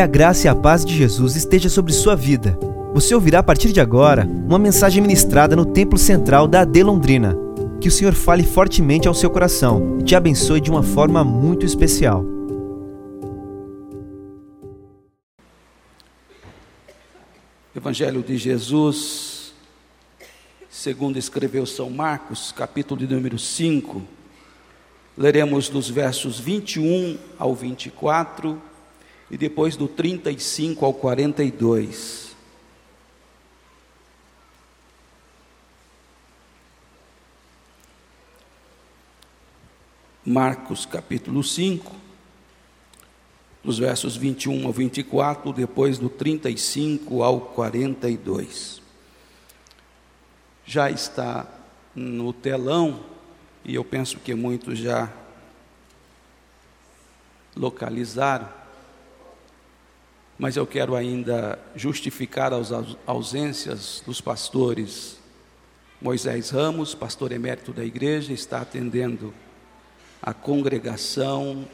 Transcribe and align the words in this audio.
Que 0.00 0.04
a 0.04 0.06
graça 0.06 0.46
e 0.46 0.48
a 0.48 0.54
paz 0.54 0.82
de 0.82 0.96
Jesus 0.96 1.36
esteja 1.36 1.68
sobre 1.68 1.92
sua 1.92 2.16
vida. 2.16 2.58
Você 2.94 3.14
ouvirá 3.14 3.40
a 3.40 3.42
partir 3.42 3.70
de 3.70 3.82
agora 3.82 4.24
uma 4.24 4.58
mensagem 4.58 5.02
ministrada 5.02 5.54
no 5.54 5.66
Templo 5.66 5.98
Central 5.98 6.48
da 6.48 6.62
AD 6.62 6.82
Londrina. 6.82 7.36
Que 7.82 7.88
o 7.88 7.90
Senhor 7.90 8.14
fale 8.14 8.42
fortemente 8.42 9.06
ao 9.06 9.12
seu 9.12 9.28
coração 9.28 9.98
e 10.00 10.02
te 10.02 10.16
abençoe 10.16 10.58
de 10.58 10.70
uma 10.70 10.82
forma 10.82 11.22
muito 11.22 11.66
especial. 11.66 12.24
Evangelho 17.76 18.22
de 18.22 18.38
Jesus, 18.38 19.52
segundo 20.70 21.18
escreveu 21.18 21.66
São 21.66 21.90
Marcos, 21.90 22.52
capítulo 22.52 23.06
de 23.06 23.14
número 23.14 23.38
5. 23.38 24.02
Leremos 25.14 25.68
dos 25.68 25.90
versos 25.90 26.40
21 26.40 27.18
ao 27.38 27.54
24 27.54 28.69
e 29.30 29.38
depois 29.38 29.76
do 29.76 29.86
35 29.86 30.84
ao 30.84 30.92
42. 30.92 32.30
Marcos 40.26 40.84
capítulo 40.84 41.42
5, 41.42 41.94
dos 43.64 43.78
versos 43.78 44.16
21 44.16 44.66
ao 44.66 44.72
24, 44.72 45.52
depois 45.52 45.98
do 45.98 46.08
35 46.08 47.22
ao 47.22 47.40
42. 47.40 48.82
Já 50.66 50.90
está 50.90 51.46
no 51.94 52.32
telão, 52.32 53.04
e 53.64 53.74
eu 53.74 53.84
penso 53.84 54.18
que 54.18 54.34
muitos 54.34 54.78
já 54.78 55.12
localizaram, 57.56 58.59
mas 60.40 60.56
eu 60.56 60.66
quero 60.66 60.96
ainda 60.96 61.58
justificar 61.76 62.54
as 62.54 62.70
ausências 63.06 64.02
dos 64.06 64.22
pastores. 64.22 65.18
Moisés 66.00 66.48
Ramos, 66.48 66.94
pastor 66.94 67.30
emérito 67.30 67.74
da 67.74 67.84
igreja, 67.84 68.32
está 68.32 68.62
atendendo 68.62 69.34
a 70.22 70.32
congregação, 70.32 71.68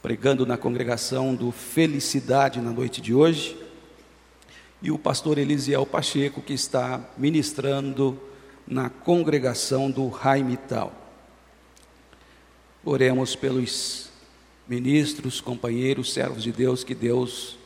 pregando 0.00 0.46
na 0.46 0.56
congregação 0.56 1.34
do 1.34 1.50
Felicidade 1.50 2.60
na 2.60 2.70
noite 2.70 3.00
de 3.00 3.12
hoje, 3.12 3.58
e 4.80 4.92
o 4.92 4.98
pastor 4.98 5.36
Elisiel 5.36 5.84
Pacheco, 5.84 6.40
que 6.40 6.52
está 6.52 7.00
ministrando 7.18 8.16
na 8.68 8.88
congregação 8.88 9.90
do 9.90 10.06
Raimital. 10.06 10.92
Oremos 12.84 13.34
pelos 13.34 14.10
ministros, 14.68 15.40
companheiros, 15.40 16.12
servos 16.12 16.44
de 16.44 16.52
Deus, 16.52 16.84
que 16.84 16.94
Deus 16.94 17.58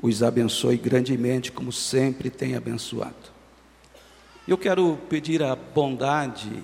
os 0.00 0.22
abençoe 0.22 0.76
grandemente, 0.76 1.50
como 1.50 1.72
sempre 1.72 2.30
tem 2.30 2.54
abençoado. 2.54 3.38
Eu 4.46 4.56
quero 4.56 4.96
pedir 5.08 5.42
a 5.42 5.54
bondade 5.54 6.62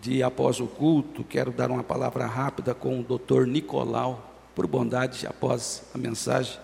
de, 0.00 0.22
após 0.22 0.58
o 0.58 0.66
culto, 0.66 1.22
quero 1.22 1.52
dar 1.52 1.70
uma 1.70 1.82
palavra 1.82 2.26
rápida 2.26 2.74
com 2.74 3.00
o 3.00 3.02
doutor 3.02 3.46
Nicolau, 3.46 4.30
por 4.54 4.66
bondade, 4.66 5.26
após 5.26 5.84
a 5.94 5.98
mensagem, 5.98 6.58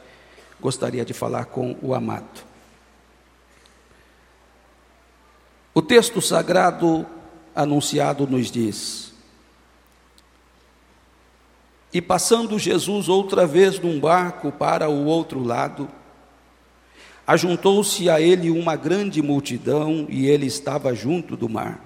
gostaria 0.60 1.04
de 1.04 1.12
falar 1.12 1.46
com 1.46 1.76
o 1.82 1.94
amado. 1.94 2.46
O 5.74 5.80
texto 5.80 6.20
sagrado 6.20 7.06
anunciado 7.54 8.26
nos 8.26 8.50
diz: 8.50 9.12
e 11.92 12.02
passando 12.02 12.58
Jesus 12.58 13.08
outra 13.08 13.46
vez 13.46 13.78
num 13.78 13.98
barco 13.98 14.52
para 14.52 14.88
o 14.88 15.06
outro 15.06 15.42
lado, 15.42 15.88
ajuntou-se 17.26 18.08
a 18.10 18.20
ele 18.20 18.50
uma 18.50 18.76
grande 18.76 19.22
multidão 19.22 20.06
e 20.08 20.26
ele 20.26 20.46
estava 20.46 20.94
junto 20.94 21.36
do 21.36 21.48
mar. 21.48 21.84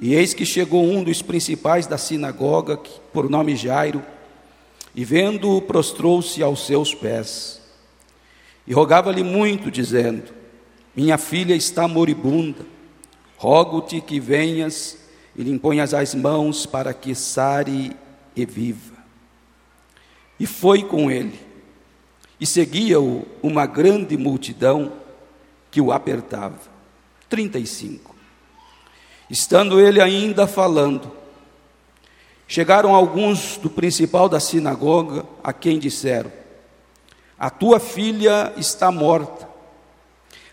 E 0.00 0.14
eis 0.14 0.32
que 0.32 0.46
chegou 0.46 0.84
um 0.84 1.02
dos 1.02 1.22
principais 1.22 1.86
da 1.86 1.98
sinagoga, 1.98 2.76
por 3.12 3.28
nome 3.28 3.56
Jairo, 3.56 4.02
e 4.94 5.04
vendo-o, 5.04 5.60
prostrou-se 5.60 6.42
aos 6.42 6.66
seus 6.66 6.94
pés. 6.94 7.60
E 8.66 8.72
rogava-lhe 8.72 9.22
muito, 9.22 9.70
dizendo: 9.70 10.32
Minha 10.94 11.18
filha 11.18 11.54
está 11.54 11.88
moribunda, 11.88 12.64
rogo-te 13.36 14.00
que 14.00 14.20
venhas 14.20 14.98
e 15.36 15.42
lhe 15.42 15.50
imponhas 15.50 15.92
as 15.94 16.14
mãos 16.14 16.64
para 16.64 16.94
que 16.94 17.14
sare 17.14 17.96
e 18.42 18.46
viva. 18.46 18.96
E 20.38 20.46
foi 20.46 20.82
com 20.82 21.10
ele, 21.10 21.38
e 22.40 22.46
seguia-o 22.46 23.26
uma 23.42 23.66
grande 23.66 24.16
multidão 24.16 24.92
que 25.70 25.80
o 25.80 25.90
apertava. 25.90 26.60
35. 27.28 28.14
Estando 29.28 29.80
ele 29.80 30.00
ainda 30.00 30.46
falando, 30.46 31.12
chegaram 32.46 32.94
alguns 32.94 33.58
do 33.58 33.68
principal 33.68 34.28
da 34.28 34.38
sinagoga, 34.38 35.26
a 35.42 35.52
quem 35.52 35.78
disseram: 35.78 36.32
A 37.38 37.50
tua 37.50 37.80
filha 37.80 38.52
está 38.56 38.90
morta. 38.92 39.48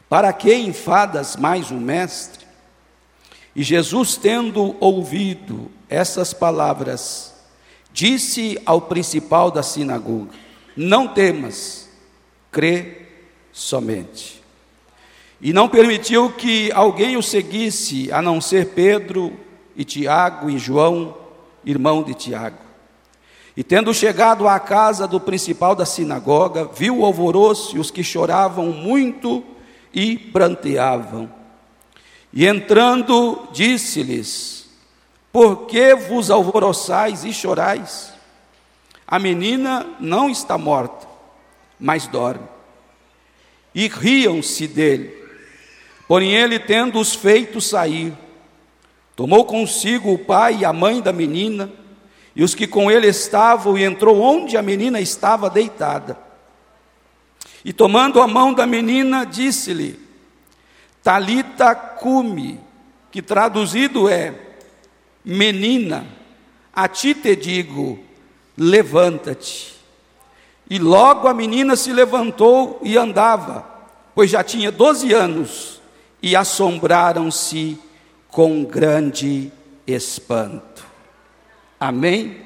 Para 0.09 0.33
que 0.33 0.53
enfadas 0.53 1.35
mais 1.35 1.71
o 1.71 1.75
mestre? 1.75 2.45
E 3.55 3.63
Jesus, 3.63 4.17
tendo 4.17 4.75
ouvido 4.79 5.71
essas 5.87 6.33
palavras, 6.33 7.34
disse 7.95 8.59
ao 8.65 8.81
principal 8.81 9.49
da 9.49 9.63
sinagoga: 9.63 10.29
Não 10.75 11.07
temas, 11.07 11.89
crê 12.51 13.03
somente. 13.53 14.43
E 15.41 15.53
não 15.53 15.69
permitiu 15.69 16.31
que 16.31 16.71
alguém 16.73 17.15
o 17.15 17.23
seguisse, 17.23 18.11
a 18.11 18.21
não 18.21 18.41
ser 18.41 18.73
Pedro 18.73 19.33
e 19.75 19.85
Tiago 19.85 20.49
e 20.49 20.57
João, 20.57 21.15
irmão 21.63 22.03
de 22.03 22.13
Tiago. 22.13 22.57
E 23.55 23.63
tendo 23.63 23.93
chegado 23.93 24.45
à 24.45 24.59
casa 24.59 25.07
do 25.07 25.19
principal 25.19 25.73
da 25.73 25.85
sinagoga, 25.85 26.69
viu 26.75 26.99
o 26.99 27.05
alvoroço 27.05 27.77
e 27.77 27.79
os 27.79 27.89
que 27.89 28.03
choravam 28.03 28.67
muito 28.71 29.41
e 29.93 30.17
pranteavam. 30.17 31.31
E 32.33 32.45
entrando, 32.45 33.47
disse-lhes: 33.53 34.64
por 35.35 35.65
que 35.65 35.93
vos 35.93 36.31
alvoroçais 36.31 37.25
e 37.25 37.33
chorais? 37.33 38.13
A 39.05 39.19
menina 39.19 39.85
não 39.99 40.29
está 40.29 40.57
morta, 40.57 41.05
mas 41.77 42.07
dorme. 42.07 42.47
E 43.73 43.89
riam-se 43.89 44.65
dele. 44.65 45.13
Porém, 46.07 46.33
ele, 46.33 46.57
tendo 46.57 46.97
os 47.01 47.13
feito 47.13 47.59
sair, 47.59 48.13
tomou 49.13 49.43
consigo 49.43 50.13
o 50.13 50.17
pai 50.17 50.59
e 50.59 50.63
a 50.63 50.71
mãe 50.71 51.01
da 51.01 51.11
menina, 51.11 51.69
e 52.33 52.41
os 52.41 52.55
que 52.55 52.65
com 52.65 52.89
ele 52.89 53.07
estavam, 53.07 53.77
e 53.77 53.83
entrou 53.83 54.21
onde 54.21 54.55
a 54.55 54.61
menina 54.61 55.01
estava 55.01 55.49
deitada. 55.49 56.17
E 57.65 57.73
tomando 57.73 58.21
a 58.21 58.27
mão 58.27 58.53
da 58.53 58.65
menina, 58.65 59.25
disse-lhe: 59.25 59.99
Talita 61.03 61.75
cume, 61.75 62.57
que 63.11 63.21
traduzido 63.21 64.07
é: 64.07 64.44
Menina, 65.25 66.05
a 66.71 66.87
ti 66.87 67.15
te 67.15 67.35
digo, 67.35 67.99
levanta-te. 68.55 69.73
E 70.69 70.77
logo 70.77 71.27
a 71.27 71.33
menina 71.33 71.75
se 71.75 71.91
levantou 71.91 72.79
e 72.83 72.97
andava, 72.97 73.61
pois 74.13 74.29
já 74.29 74.43
tinha 74.43 74.71
doze 74.71 75.13
anos, 75.13 75.81
e 76.21 76.35
assombraram-se 76.35 77.77
com 78.27 78.63
grande 78.63 79.51
espanto. 79.87 80.85
Amém? 81.79 82.45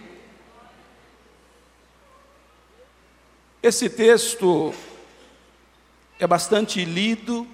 Esse 3.61 3.89
texto 3.89 4.73
é 6.19 6.27
bastante 6.27 6.83
lido 6.85 7.47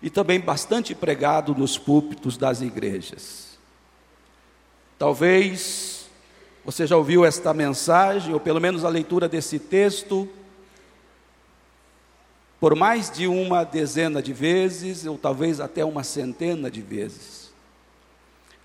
e 0.00 0.10
também 0.10 0.40
bastante 0.40 0.94
pregado 0.94 1.54
nos 1.54 1.78
púlpitos 1.78 2.36
das 2.36 2.60
igrejas. 2.60 3.57
Talvez 4.98 6.08
você 6.64 6.86
já 6.86 6.96
ouviu 6.96 7.24
esta 7.24 7.54
mensagem, 7.54 8.34
ou 8.34 8.40
pelo 8.40 8.60
menos 8.60 8.84
a 8.84 8.88
leitura 8.88 9.28
desse 9.28 9.58
texto, 9.60 10.28
por 12.58 12.74
mais 12.74 13.08
de 13.08 13.28
uma 13.28 13.62
dezena 13.62 14.20
de 14.20 14.32
vezes, 14.32 15.06
ou 15.06 15.16
talvez 15.16 15.60
até 15.60 15.84
uma 15.84 16.02
centena 16.02 16.68
de 16.68 16.82
vezes. 16.82 17.52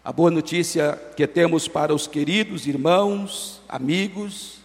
A 0.04 0.12
boa 0.12 0.32
notícia 0.32 1.00
que 1.16 1.28
temos 1.28 1.68
para 1.68 1.94
os 1.94 2.08
queridos 2.08 2.66
irmãos, 2.66 3.62
amigos, 3.70 4.58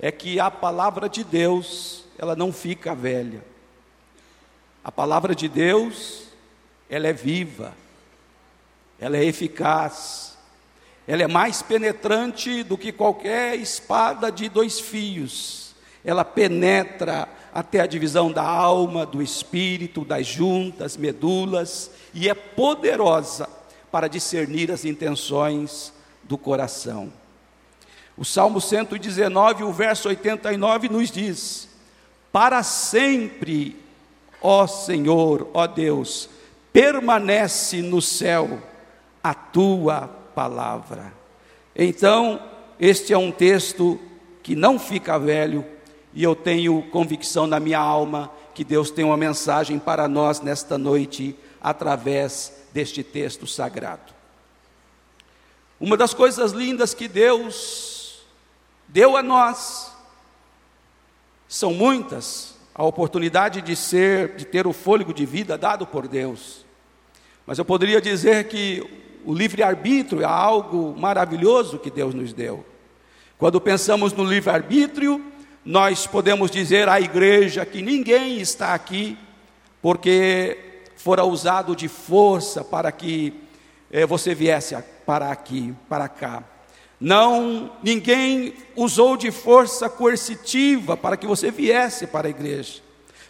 é 0.00 0.10
que 0.10 0.40
a 0.40 0.50
palavra 0.50 1.06
de 1.06 1.22
Deus, 1.22 2.04
ela 2.16 2.34
não 2.34 2.50
fica 2.50 2.94
velha. 2.94 3.44
A 4.82 4.90
palavra 4.90 5.34
de 5.34 5.48
Deus, 5.48 6.24
ela 6.88 7.06
é 7.06 7.12
viva, 7.12 7.74
ela 8.98 9.18
é 9.18 9.24
eficaz, 9.24 10.37
ela 11.08 11.22
é 11.22 11.26
mais 11.26 11.62
penetrante 11.62 12.62
do 12.62 12.76
que 12.76 12.92
qualquer 12.92 13.56
espada 13.56 14.30
de 14.30 14.46
dois 14.46 14.78
fios. 14.78 15.74
ela 16.04 16.22
penetra 16.22 17.26
até 17.52 17.80
a 17.80 17.86
divisão 17.86 18.30
da 18.30 18.44
alma, 18.44 19.06
do 19.06 19.22
espírito, 19.22 20.04
das 20.04 20.26
juntas, 20.26 20.96
medulas, 20.98 21.90
e 22.12 22.28
é 22.28 22.34
poderosa 22.34 23.48
para 23.90 24.06
discernir 24.06 24.70
as 24.70 24.84
intenções 24.84 25.92
do 26.24 26.36
coração. 26.36 27.10
O 28.16 28.24
Salmo 28.24 28.60
119, 28.60 29.64
o 29.64 29.72
verso 29.72 30.08
89 30.08 30.90
nos 30.90 31.10
diz: 31.10 31.68
Para 32.30 32.62
sempre, 32.62 33.76
ó 34.42 34.66
Senhor, 34.66 35.48
ó 35.54 35.66
Deus, 35.66 36.28
permanece 36.70 37.80
no 37.80 38.02
céu 38.02 38.62
a 39.22 39.32
tua 39.34 40.17
palavra. 40.38 41.12
Então, 41.74 42.40
este 42.78 43.12
é 43.12 43.18
um 43.18 43.32
texto 43.32 43.98
que 44.40 44.54
não 44.54 44.78
fica 44.78 45.18
velho, 45.18 45.66
e 46.14 46.22
eu 46.22 46.36
tenho 46.36 46.80
convicção 46.92 47.44
na 47.44 47.58
minha 47.58 47.80
alma 47.80 48.30
que 48.54 48.62
Deus 48.62 48.88
tem 48.88 49.04
uma 49.04 49.16
mensagem 49.16 49.80
para 49.80 50.06
nós 50.06 50.40
nesta 50.40 50.78
noite 50.78 51.36
através 51.60 52.52
deste 52.72 53.02
texto 53.02 53.48
sagrado. 53.48 54.14
Uma 55.80 55.96
das 55.96 56.14
coisas 56.14 56.52
lindas 56.52 56.94
que 56.94 57.08
Deus 57.08 58.22
deu 58.86 59.16
a 59.16 59.24
nós 59.24 59.92
são 61.48 61.74
muitas, 61.74 62.54
a 62.72 62.84
oportunidade 62.84 63.60
de 63.60 63.74
ser, 63.74 64.36
de 64.36 64.44
ter 64.44 64.68
o 64.68 64.72
fôlego 64.72 65.12
de 65.12 65.26
vida 65.26 65.58
dado 65.58 65.84
por 65.84 66.06
Deus. 66.06 66.64
Mas 67.44 67.58
eu 67.58 67.64
poderia 67.64 68.00
dizer 68.00 68.46
que 68.46 69.07
o 69.28 69.34
livre-arbítrio 69.34 70.22
é 70.22 70.24
algo 70.24 70.98
maravilhoso 70.98 71.78
que 71.78 71.90
Deus 71.90 72.14
nos 72.14 72.32
deu. 72.32 72.64
Quando 73.36 73.60
pensamos 73.60 74.14
no 74.14 74.24
livre-arbítrio, 74.24 75.22
nós 75.62 76.06
podemos 76.06 76.50
dizer 76.50 76.88
à 76.88 76.98
igreja 76.98 77.66
que 77.66 77.82
ninguém 77.82 78.40
está 78.40 78.72
aqui 78.72 79.18
porque 79.82 80.56
fora 80.96 81.26
usado 81.26 81.76
de 81.76 81.88
força 81.88 82.64
para 82.64 82.90
que 82.90 83.34
eh, 83.92 84.06
você 84.06 84.34
viesse 84.34 84.74
para 85.04 85.30
aqui, 85.30 85.74
para 85.90 86.08
cá. 86.08 86.42
Não, 86.98 87.72
ninguém 87.82 88.54
usou 88.74 89.14
de 89.14 89.30
força 89.30 89.90
coercitiva 89.90 90.96
para 90.96 91.18
que 91.18 91.26
você 91.26 91.50
viesse 91.50 92.06
para 92.06 92.28
a 92.28 92.30
igreja. 92.30 92.80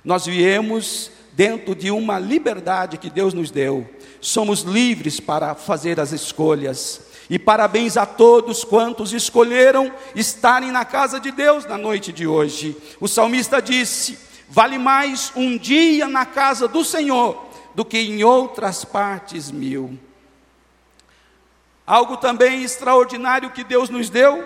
Nós 0.04 0.26
viemos 0.26 1.10
dentro 1.38 1.72
de 1.72 1.88
uma 1.88 2.18
liberdade 2.18 2.98
que 2.98 3.08
Deus 3.08 3.32
nos 3.32 3.48
deu. 3.48 3.88
Somos 4.20 4.62
livres 4.62 5.20
para 5.20 5.54
fazer 5.54 6.00
as 6.00 6.10
escolhas. 6.10 7.02
E 7.30 7.38
parabéns 7.38 7.96
a 7.96 8.04
todos 8.04 8.64
quantos 8.64 9.12
escolheram 9.12 9.92
estarem 10.16 10.72
na 10.72 10.84
casa 10.84 11.20
de 11.20 11.30
Deus 11.30 11.64
na 11.64 11.78
noite 11.78 12.12
de 12.12 12.26
hoje. 12.26 12.76
O 12.98 13.06
salmista 13.06 13.62
disse: 13.62 14.18
Vale 14.48 14.78
mais 14.78 15.30
um 15.36 15.56
dia 15.56 16.08
na 16.08 16.26
casa 16.26 16.66
do 16.66 16.84
Senhor 16.84 17.46
do 17.72 17.84
que 17.84 17.98
em 17.98 18.24
outras 18.24 18.84
partes 18.84 19.48
mil. 19.48 19.96
Algo 21.86 22.16
também 22.16 22.64
extraordinário 22.64 23.50
que 23.50 23.62
Deus 23.62 23.88
nos 23.88 24.10
deu 24.10 24.44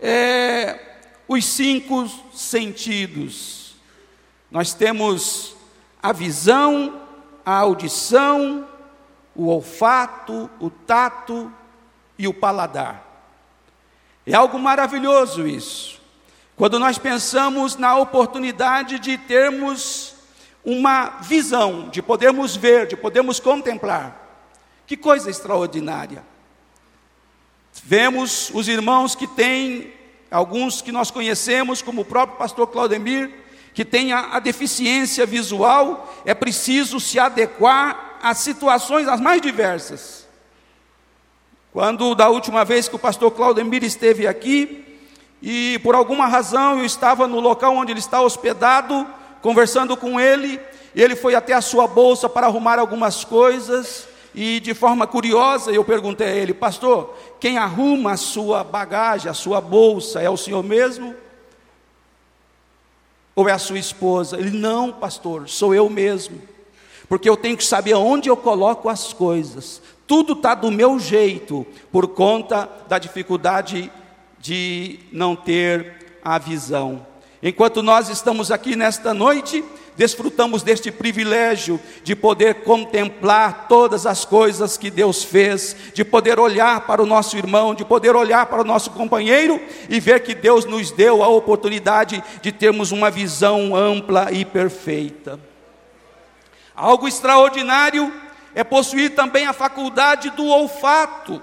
é 0.00 0.80
os 1.28 1.44
cinco 1.44 2.10
sentidos. 2.32 3.74
Nós 4.50 4.72
temos 4.72 5.59
a 6.02 6.12
visão, 6.12 7.00
a 7.44 7.56
audição, 7.56 8.66
o 9.34 9.46
olfato, 9.46 10.50
o 10.58 10.70
tato 10.70 11.52
e 12.18 12.26
o 12.26 12.34
paladar. 12.34 13.04
É 14.26 14.34
algo 14.34 14.58
maravilhoso 14.58 15.46
isso. 15.46 16.00
Quando 16.56 16.78
nós 16.78 16.98
pensamos 16.98 17.76
na 17.76 17.96
oportunidade 17.96 18.98
de 18.98 19.16
termos 19.16 20.14
uma 20.64 21.18
visão, 21.20 21.88
de 21.88 22.02
podermos 22.02 22.54
ver, 22.54 22.86
de 22.86 22.96
podermos 22.96 23.40
contemplar. 23.40 24.16
Que 24.86 24.96
coisa 24.96 25.30
extraordinária. 25.30 26.22
Vemos 27.82 28.50
os 28.52 28.68
irmãos 28.68 29.14
que 29.14 29.26
têm, 29.26 29.92
alguns 30.30 30.82
que 30.82 30.92
nós 30.92 31.10
conhecemos, 31.10 31.80
como 31.80 32.02
o 32.02 32.04
próprio 32.04 32.36
pastor 32.36 32.66
Claudemir, 32.66 33.32
que 33.80 33.84
tem 33.86 34.12
a, 34.12 34.36
a 34.36 34.40
deficiência 34.40 35.24
visual, 35.24 36.14
é 36.26 36.34
preciso 36.34 37.00
se 37.00 37.18
adequar 37.18 38.18
às 38.22 38.36
situações 38.36 39.08
as 39.08 39.18
mais 39.18 39.40
diversas. 39.40 40.28
Quando 41.72 42.14
da 42.14 42.28
última 42.28 42.62
vez 42.62 42.90
que 42.90 42.96
o 42.96 42.98
pastor 42.98 43.30
Claudemir 43.30 43.82
esteve 43.82 44.26
aqui, 44.26 44.84
e 45.40 45.80
por 45.82 45.94
alguma 45.94 46.26
razão 46.26 46.78
eu 46.78 46.84
estava 46.84 47.26
no 47.26 47.40
local 47.40 47.74
onde 47.74 47.90
ele 47.90 48.00
está 48.00 48.20
hospedado, 48.20 49.06
conversando 49.40 49.96
com 49.96 50.20
ele, 50.20 50.60
e 50.94 51.00
ele 51.00 51.16
foi 51.16 51.34
até 51.34 51.54
a 51.54 51.62
sua 51.62 51.86
bolsa 51.86 52.28
para 52.28 52.48
arrumar 52.48 52.78
algumas 52.78 53.24
coisas, 53.24 54.06
e 54.34 54.60
de 54.60 54.74
forma 54.74 55.06
curiosa 55.06 55.70
eu 55.70 55.82
perguntei 55.82 56.26
a 56.26 56.34
ele, 56.36 56.52
pastor, 56.52 57.16
quem 57.40 57.56
arruma 57.56 58.12
a 58.12 58.18
sua 58.18 58.62
bagagem, 58.62 59.30
a 59.30 59.34
sua 59.34 59.58
bolsa, 59.58 60.20
é 60.20 60.28
o 60.28 60.36
senhor 60.36 60.62
mesmo? 60.62 61.14
Ou 63.40 63.48
é 63.48 63.52
a 63.52 63.58
sua 63.58 63.78
esposa? 63.78 64.38
Ele, 64.38 64.50
não, 64.50 64.92
pastor, 64.92 65.48
sou 65.48 65.74
eu 65.74 65.88
mesmo, 65.88 66.42
porque 67.08 67.26
eu 67.26 67.38
tenho 67.38 67.56
que 67.56 67.64
saber 67.64 67.94
onde 67.94 68.28
eu 68.28 68.36
coloco 68.36 68.86
as 68.86 69.14
coisas, 69.14 69.80
tudo 70.06 70.34
está 70.34 70.54
do 70.54 70.70
meu 70.70 70.98
jeito, 70.98 71.66
por 71.90 72.08
conta 72.08 72.68
da 72.86 72.98
dificuldade 72.98 73.90
de 74.38 74.98
não 75.10 75.34
ter 75.34 76.18
a 76.22 76.36
visão. 76.36 77.06
Enquanto 77.42 77.82
nós 77.82 78.10
estamos 78.10 78.50
aqui 78.50 78.76
nesta 78.76 79.14
noite, 79.14 79.64
desfrutamos 80.00 80.62
deste 80.62 80.90
privilégio 80.90 81.78
de 82.02 82.16
poder 82.16 82.62
contemplar 82.62 83.66
todas 83.68 84.06
as 84.06 84.24
coisas 84.24 84.78
que 84.78 84.88
Deus 84.90 85.22
fez, 85.22 85.76
de 85.92 86.02
poder 86.02 86.40
olhar 86.40 86.86
para 86.86 87.02
o 87.02 87.06
nosso 87.06 87.36
irmão, 87.36 87.74
de 87.74 87.84
poder 87.84 88.16
olhar 88.16 88.46
para 88.46 88.62
o 88.62 88.64
nosso 88.64 88.92
companheiro 88.92 89.60
e 89.90 90.00
ver 90.00 90.20
que 90.20 90.34
Deus 90.34 90.64
nos 90.64 90.90
deu 90.90 91.22
a 91.22 91.28
oportunidade 91.28 92.24
de 92.40 92.50
termos 92.50 92.92
uma 92.92 93.10
visão 93.10 93.76
ampla 93.76 94.32
e 94.32 94.42
perfeita. 94.42 95.38
Algo 96.74 97.06
extraordinário 97.06 98.10
é 98.54 98.64
possuir 98.64 99.14
também 99.14 99.46
a 99.46 99.52
faculdade 99.52 100.30
do 100.30 100.46
olfato. 100.46 101.42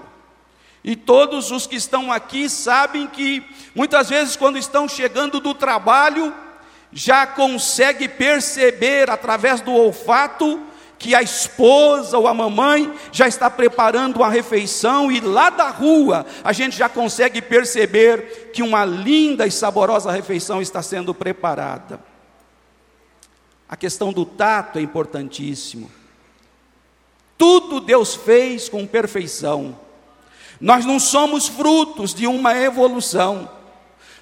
E 0.82 0.96
todos 0.96 1.52
os 1.52 1.64
que 1.64 1.76
estão 1.76 2.10
aqui 2.10 2.50
sabem 2.50 3.06
que 3.06 3.40
muitas 3.72 4.08
vezes, 4.08 4.34
quando 4.34 4.58
estão 4.58 4.88
chegando 4.88 5.38
do 5.38 5.54
trabalho, 5.54 6.34
já 6.98 7.24
consegue 7.24 8.08
perceber 8.08 9.08
através 9.08 9.60
do 9.60 9.72
olfato 9.72 10.60
que 10.98 11.14
a 11.14 11.22
esposa 11.22 12.18
ou 12.18 12.26
a 12.26 12.34
mamãe 12.34 12.92
já 13.12 13.28
está 13.28 13.48
preparando 13.48 14.16
uma 14.16 14.28
refeição 14.28 15.08
e 15.12 15.20
lá 15.20 15.48
da 15.48 15.68
rua 15.68 16.26
a 16.42 16.52
gente 16.52 16.76
já 16.76 16.88
consegue 16.88 17.40
perceber 17.40 18.50
que 18.52 18.64
uma 18.64 18.84
linda 18.84 19.46
e 19.46 19.50
saborosa 19.52 20.10
refeição 20.10 20.60
está 20.60 20.82
sendo 20.82 21.14
preparada. 21.14 22.00
A 23.68 23.76
questão 23.76 24.12
do 24.12 24.24
tato 24.26 24.80
é 24.80 24.82
importantíssimo. 24.82 25.88
Tudo 27.36 27.80
Deus 27.80 28.16
fez 28.16 28.68
com 28.68 28.84
perfeição. 28.84 29.78
Nós 30.60 30.84
não 30.84 30.98
somos 30.98 31.46
frutos 31.46 32.12
de 32.12 32.26
uma 32.26 32.56
evolução, 32.58 33.48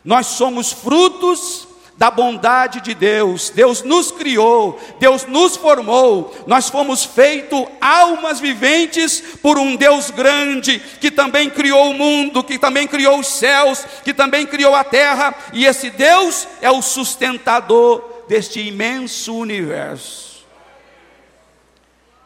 nós 0.04 0.26
somos 0.26 0.73
frutos 0.73 1.65
da 1.97 2.11
bondade 2.11 2.81
de 2.81 2.95
Deus. 2.95 3.50
Deus 3.50 3.83
nos 3.83 4.11
criou, 4.11 4.79
Deus 4.99 5.25
nos 5.25 5.57
formou, 5.57 6.35
nós 6.47 6.69
fomos 6.69 7.05
feitos 7.05 7.67
almas 7.81 8.38
viventes 8.38 9.21
por 9.43 9.59
um 9.59 9.76
Deus 9.76 10.11
grande, 10.11 10.79
que 11.00 11.11
também 11.11 11.49
criou 11.49 11.91
o 11.91 11.95
mundo, 11.95 12.45
que 12.45 12.59
também 12.59 12.87
criou 12.87 13.19
os 13.19 13.26
céus, 13.26 13.85
que 14.05 14.12
também 14.12 14.47
criou 14.47 14.75
a 14.75 14.85
terra, 14.85 15.35
e 15.53 15.65
esse 15.65 15.91
Deus 15.91 16.47
é 16.61 16.71
o 16.71 16.83
sustentador 16.83 18.25
deste 18.29 18.61
imenso 18.61 19.35
universo. 19.35 20.26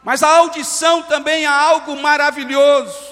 Mas 0.03 0.23
a 0.23 0.37
audição 0.37 1.03
também 1.03 1.43
é 1.43 1.47
algo 1.47 1.95
maravilhoso. 1.95 3.11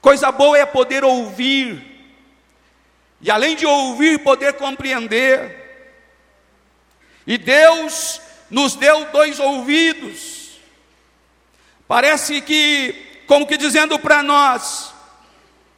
Coisa 0.00 0.32
boa 0.32 0.58
é 0.58 0.66
poder 0.66 1.04
ouvir, 1.04 1.91
e 3.22 3.30
além 3.30 3.56
de 3.56 3.64
ouvir, 3.64 4.18
poder 4.18 4.54
compreender. 4.54 5.60
E 7.26 7.38
Deus 7.38 8.20
nos 8.50 8.74
deu 8.74 9.06
dois 9.06 9.38
ouvidos, 9.38 10.58
parece 11.88 12.40
que, 12.40 13.22
como 13.26 13.46
que 13.46 13.56
dizendo 13.56 13.98
para 13.98 14.22
nós: 14.22 14.92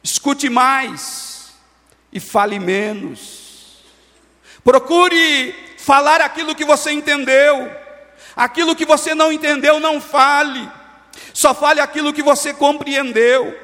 escute 0.03 0.49
mais 0.49 1.53
e 2.11 2.19
fale 2.19 2.59
menos, 2.59 3.83
procure 4.63 5.55
falar 5.77 6.19
aquilo 6.19 6.55
que 6.55 6.65
você 6.65 6.91
entendeu 6.91 7.85
Aquilo 8.35 8.75
que 8.75 8.85
você 8.85 9.15
não 9.15 9.31
entendeu, 9.31 9.79
não 9.79 10.01
fale. 10.01 10.69
Só 11.33 11.53
fale 11.53 11.79
aquilo 11.79 12.11
que 12.11 12.21
você 12.21 12.53
compreendeu. 12.53 13.57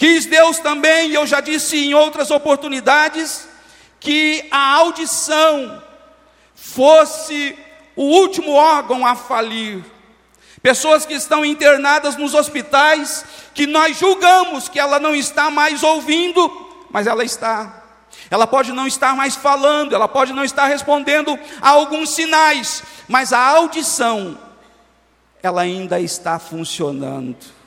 Quis 0.00 0.24
Deus 0.24 0.58
também, 0.58 1.10
e 1.10 1.14
eu 1.14 1.26
já 1.26 1.42
disse 1.42 1.76
em 1.76 1.92
outras 1.92 2.30
oportunidades, 2.30 3.46
que 4.00 4.48
a 4.50 4.76
audição 4.76 5.82
fosse 6.54 7.54
o 7.94 8.04
último 8.04 8.52
órgão 8.52 9.06
a 9.06 9.14
falir. 9.14 9.84
Pessoas 10.62 11.04
que 11.04 11.12
estão 11.12 11.44
internadas 11.44 12.16
nos 12.16 12.32
hospitais, 12.32 13.26
que 13.52 13.66
nós 13.66 13.98
julgamos 13.98 14.70
que 14.70 14.80
ela 14.80 14.98
não 14.98 15.14
está 15.14 15.50
mais 15.50 15.82
ouvindo, 15.82 16.50
mas 16.90 17.06
ela 17.06 17.22
está. 17.22 17.82
Ela 18.30 18.46
pode 18.46 18.72
não 18.72 18.86
estar 18.86 19.14
mais 19.14 19.36
falando, 19.36 19.94
ela 19.94 20.08
pode 20.08 20.32
não 20.32 20.44
estar 20.44 20.64
respondendo 20.64 21.38
a 21.60 21.68
alguns 21.68 22.08
sinais, 22.08 22.82
mas 23.06 23.34
a 23.34 23.46
audição, 23.46 24.38
ela 25.42 25.60
ainda 25.60 26.00
está 26.00 26.38
funcionando. 26.38 27.59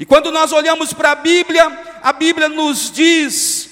E 0.00 0.06
quando 0.06 0.32
nós 0.32 0.50
olhamos 0.50 0.94
para 0.94 1.10
a 1.10 1.14
Bíblia, 1.14 2.00
a 2.02 2.10
Bíblia 2.10 2.48
nos 2.48 2.90
diz 2.90 3.68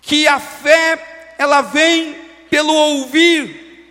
que 0.00 0.24
a 0.28 0.38
fé, 0.38 1.34
ela 1.36 1.62
vem 1.62 2.14
pelo 2.48 2.72
ouvir. 2.72 3.90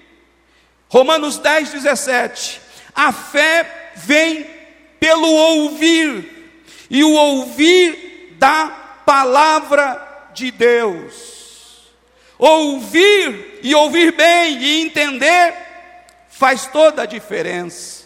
Romanos 0.88 1.38
10, 1.40 1.74
17. 1.74 2.62
A 2.96 3.12
fé 3.12 3.92
vem 3.98 4.50
pelo 4.98 5.28
ouvir, 5.28 6.64
e 6.90 7.04
o 7.04 7.12
ouvir 7.12 8.38
da 8.40 8.68
palavra 9.06 10.30
de 10.34 10.52
Deus. 10.52 11.92
Ouvir 12.40 13.60
e 13.62 13.76
ouvir 13.76 14.14
bem 14.14 14.58
e 14.58 14.82
entender 14.84 15.54
faz 16.30 16.66
toda 16.68 17.02
a 17.02 17.06
diferença. 17.06 18.01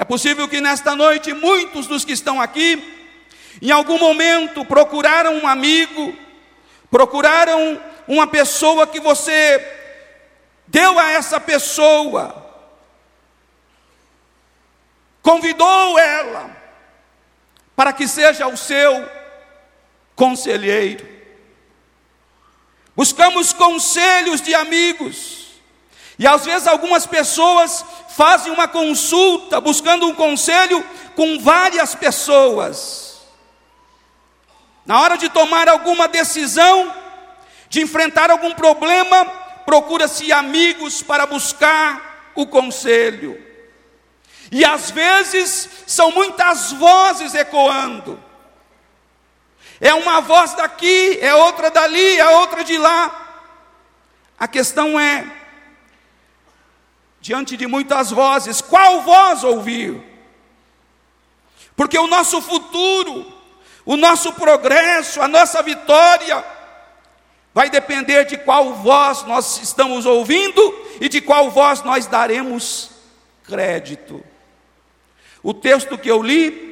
É 0.00 0.04
possível 0.04 0.48
que 0.48 0.62
nesta 0.62 0.96
noite 0.96 1.34
muitos 1.34 1.86
dos 1.86 2.06
que 2.06 2.12
estão 2.12 2.40
aqui, 2.40 2.82
em 3.60 3.70
algum 3.70 3.98
momento, 3.98 4.64
procuraram 4.64 5.34
um 5.34 5.46
amigo, 5.46 6.16
procuraram 6.90 7.78
uma 8.08 8.26
pessoa 8.26 8.86
que 8.86 8.98
você 8.98 9.62
deu 10.66 10.98
a 10.98 11.10
essa 11.10 11.38
pessoa, 11.38 12.50
convidou 15.20 15.98
ela 15.98 16.50
para 17.76 17.92
que 17.92 18.08
seja 18.08 18.46
o 18.46 18.56
seu 18.56 19.06
conselheiro. 20.16 21.06
Buscamos 22.96 23.52
conselhos 23.52 24.40
de 24.40 24.54
amigos, 24.54 25.60
e 26.18 26.26
às 26.26 26.46
vezes 26.46 26.66
algumas 26.66 27.06
pessoas 27.06 27.84
fazem 28.20 28.52
uma 28.52 28.68
consulta 28.68 29.62
buscando 29.62 30.06
um 30.06 30.14
conselho 30.14 30.84
com 31.16 31.38
várias 31.38 31.94
pessoas. 31.94 33.22
Na 34.84 35.00
hora 35.00 35.16
de 35.16 35.30
tomar 35.30 35.70
alguma 35.70 36.06
decisão, 36.06 36.94
de 37.70 37.80
enfrentar 37.80 38.30
algum 38.30 38.52
problema, 38.52 39.24
procura-se 39.64 40.30
amigos 40.34 41.02
para 41.02 41.24
buscar 41.24 42.32
o 42.34 42.46
conselho. 42.46 43.42
E 44.52 44.66
às 44.66 44.90
vezes 44.90 45.70
são 45.86 46.10
muitas 46.10 46.72
vozes 46.72 47.34
ecoando. 47.34 48.22
É 49.80 49.94
uma 49.94 50.20
voz 50.20 50.52
daqui, 50.52 51.18
é 51.22 51.34
outra 51.34 51.70
dali, 51.70 52.18
é 52.18 52.28
outra 52.28 52.62
de 52.64 52.76
lá. 52.76 53.54
A 54.38 54.46
questão 54.46 55.00
é 55.00 55.39
diante 57.20 57.56
de 57.56 57.66
muitas 57.66 58.10
vozes, 58.10 58.60
qual 58.60 59.02
voz 59.02 59.44
ouvir? 59.44 60.00
Porque 61.76 61.98
o 61.98 62.06
nosso 62.06 62.40
futuro, 62.40 63.26
o 63.84 63.96
nosso 63.96 64.32
progresso, 64.32 65.20
a 65.20 65.28
nossa 65.28 65.62
vitória, 65.62 66.44
vai 67.52 67.68
depender 67.68 68.24
de 68.24 68.38
qual 68.38 68.74
voz 68.74 69.24
nós 69.24 69.60
estamos 69.62 70.06
ouvindo 70.06 70.86
e 71.00 71.08
de 71.08 71.20
qual 71.20 71.50
voz 71.50 71.82
nós 71.82 72.06
daremos 72.06 72.90
crédito. 73.44 74.24
O 75.42 75.52
texto 75.52 75.98
que 75.98 76.10
eu 76.10 76.22
li 76.22 76.68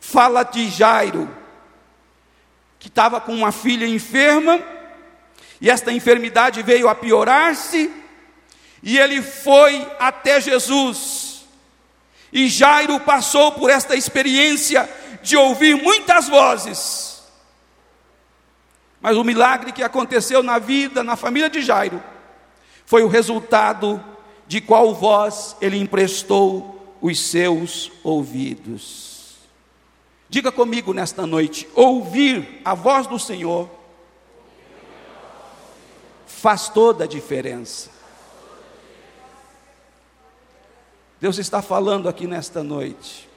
fala 0.00 0.42
de 0.42 0.68
Jairo, 0.68 1.28
que 2.78 2.88
estava 2.88 3.20
com 3.20 3.34
uma 3.34 3.52
filha 3.52 3.86
enferma, 3.86 4.60
e 5.60 5.68
esta 5.68 5.92
enfermidade 5.92 6.62
veio 6.62 6.88
a 6.88 6.94
piorar-se, 6.94 7.99
e 8.82 8.98
ele 8.98 9.20
foi 9.22 9.86
até 9.98 10.40
Jesus. 10.40 11.44
E 12.32 12.48
Jairo 12.48 13.00
passou 13.00 13.52
por 13.52 13.70
esta 13.70 13.94
experiência 13.94 14.88
de 15.22 15.36
ouvir 15.36 15.76
muitas 15.76 16.28
vozes. 16.28 17.22
Mas 19.00 19.16
o 19.16 19.24
milagre 19.24 19.72
que 19.72 19.82
aconteceu 19.82 20.42
na 20.42 20.58
vida, 20.58 21.02
na 21.02 21.16
família 21.16 21.50
de 21.50 21.62
Jairo, 21.62 22.02
foi 22.84 23.02
o 23.02 23.08
resultado 23.08 24.02
de 24.46 24.60
qual 24.60 24.94
voz 24.94 25.56
ele 25.60 25.78
emprestou 25.78 26.96
os 27.00 27.20
seus 27.20 27.90
ouvidos. 28.02 29.38
Diga 30.28 30.52
comigo 30.52 30.92
nesta 30.92 31.26
noite: 31.26 31.68
ouvir 31.74 32.60
a 32.64 32.74
voz 32.74 33.06
do 33.06 33.18
Senhor 33.18 33.68
faz 36.26 36.68
toda 36.68 37.04
a 37.04 37.06
diferença. 37.06 37.99
Deus 41.20 41.38
está 41.38 41.60
falando 41.60 42.08
aqui 42.08 42.26
nesta 42.26 42.62
noite. 42.62 43.28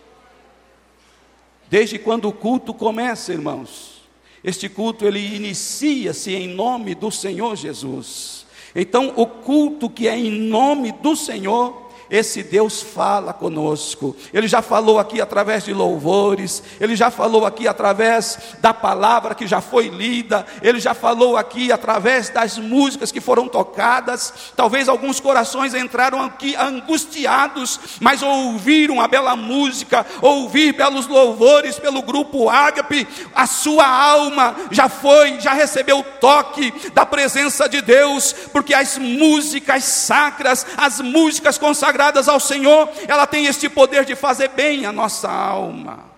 Desde 1.69 1.99
quando 1.99 2.29
o 2.29 2.33
culto 2.33 2.73
começa, 2.73 3.33
irmãos, 3.33 4.03
este 4.43 4.69
culto 4.69 5.05
ele 5.05 5.19
inicia-se 5.19 6.33
em 6.33 6.47
nome 6.47 6.95
do 6.95 7.09
Senhor 7.09 7.55
Jesus. 7.55 8.45
Então, 8.75 9.13
o 9.15 9.25
culto 9.25 9.89
que 9.89 10.07
é 10.07 10.17
em 10.17 10.31
nome 10.31 10.91
do 10.91 11.15
Senhor 11.15 11.82
esse 12.13 12.43
Deus 12.43 12.79
fala 12.79 13.33
conosco. 13.33 14.15
Ele 14.31 14.47
já 14.47 14.61
falou 14.61 14.99
aqui 14.99 15.19
através 15.19 15.63
de 15.63 15.73
louvores, 15.73 16.61
ele 16.79 16.95
já 16.95 17.09
falou 17.09 17.43
aqui 17.43 17.67
através 17.67 18.37
da 18.61 18.71
palavra 18.71 19.33
que 19.33 19.47
já 19.47 19.59
foi 19.59 19.87
lida, 19.87 20.45
ele 20.61 20.79
já 20.79 20.93
falou 20.93 21.35
aqui 21.35 21.71
através 21.71 22.29
das 22.29 22.59
músicas 22.59 23.11
que 23.11 23.19
foram 23.19 23.47
tocadas. 23.47 24.31
Talvez 24.55 24.87
alguns 24.87 25.19
corações 25.19 25.73
entraram 25.73 26.21
aqui 26.21 26.55
angustiados, 26.55 27.79
mas 27.99 28.21
ouviram 28.21 29.01
a 29.01 29.07
bela 29.07 29.35
música, 29.35 30.05
ouvir 30.21 30.73
belos 30.73 31.07
louvores 31.07 31.79
pelo 31.79 32.03
grupo 32.03 32.47
Ágape, 32.47 33.07
a 33.33 33.47
sua 33.47 33.87
alma 33.87 34.55
já 34.69 34.87
foi, 34.87 35.39
já 35.39 35.53
recebeu 35.53 35.97
o 35.97 36.03
toque 36.03 36.71
da 36.93 37.07
presença 37.07 37.67
de 37.67 37.81
Deus, 37.81 38.35
porque 38.51 38.75
as 38.75 38.99
músicas 38.99 39.83
sacras, 39.83 40.63
as 40.77 41.01
músicas 41.01 41.57
consagradas, 41.57 42.02
consagradas 42.03 42.27
ao 42.27 42.39
Senhor, 42.39 42.89
ela 43.07 43.25
tem 43.25 43.45
este 43.45 43.69
poder 43.69 44.03
de 44.03 44.15
fazer 44.15 44.49
bem 44.49 44.85
a 44.85 44.91
nossa 44.91 45.31
alma. 45.31 46.11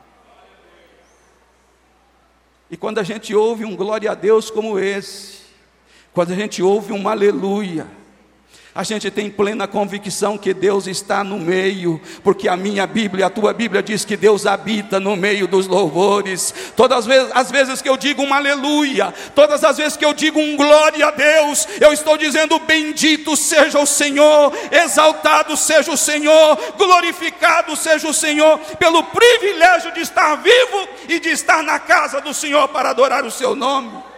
E 2.71 2.75
quando 2.75 2.97
a 2.97 3.03
gente 3.03 3.35
ouve 3.35 3.63
um 3.63 3.75
glória 3.75 4.11
a 4.11 4.15
Deus 4.15 4.49
como 4.49 4.79
esse, 4.79 5.41
quando 6.13 6.33
a 6.33 6.35
gente 6.35 6.63
ouve 6.63 6.91
um 6.91 7.07
aleluia, 7.07 7.85
a 8.75 8.83
gente 8.83 9.09
tem 9.09 9.29
plena 9.29 9.69
convicção 9.69 10.37
que 10.37 10.53
Deus 10.53 10.85
está 10.85 11.23
no 11.23 11.39
meio, 11.39 12.01
porque 12.21 12.49
a 12.49 12.57
minha 12.57 12.85
Bíblia, 12.85 13.27
a 13.27 13.29
tua 13.29 13.53
Bíblia 13.53 13.81
diz 13.81 14.03
que 14.03 14.17
Deus 14.17 14.45
habita 14.45 14.99
no 14.99 15.15
meio 15.15 15.47
dos 15.47 15.65
louvores. 15.65 16.53
Todas 16.75 16.97
as 16.99 17.05
vezes, 17.05 17.31
as 17.33 17.49
vezes 17.49 17.81
que 17.81 17.87
eu 17.87 17.95
digo 17.95 18.21
um 18.21 18.33
aleluia, 18.33 19.13
todas 19.33 19.63
as 19.63 19.77
vezes 19.77 19.95
que 19.95 20.03
eu 20.03 20.13
digo 20.13 20.41
um 20.41 20.57
glória 20.57 21.07
a 21.07 21.11
Deus, 21.11 21.65
eu 21.79 21.93
estou 21.93 22.17
dizendo 22.17 22.59
bendito 22.59 23.37
seja 23.37 23.79
o 23.79 23.85
Senhor, 23.85 24.51
exaltado 24.69 25.55
seja 25.55 25.93
o 25.93 25.97
Senhor, 25.97 26.57
glorificado 26.77 27.77
seja 27.77 28.09
o 28.09 28.13
Senhor, 28.13 28.59
pelo 28.77 29.01
privilégio 29.03 29.93
de 29.93 30.01
estar 30.01 30.35
vivo 30.35 30.89
e 31.07 31.17
de 31.17 31.29
estar 31.29 31.63
na 31.63 31.79
casa 31.79 32.19
do 32.19 32.33
Senhor 32.33 32.67
para 32.67 32.89
adorar 32.89 33.23
o 33.23 33.31
seu 33.31 33.55
nome. 33.55 34.14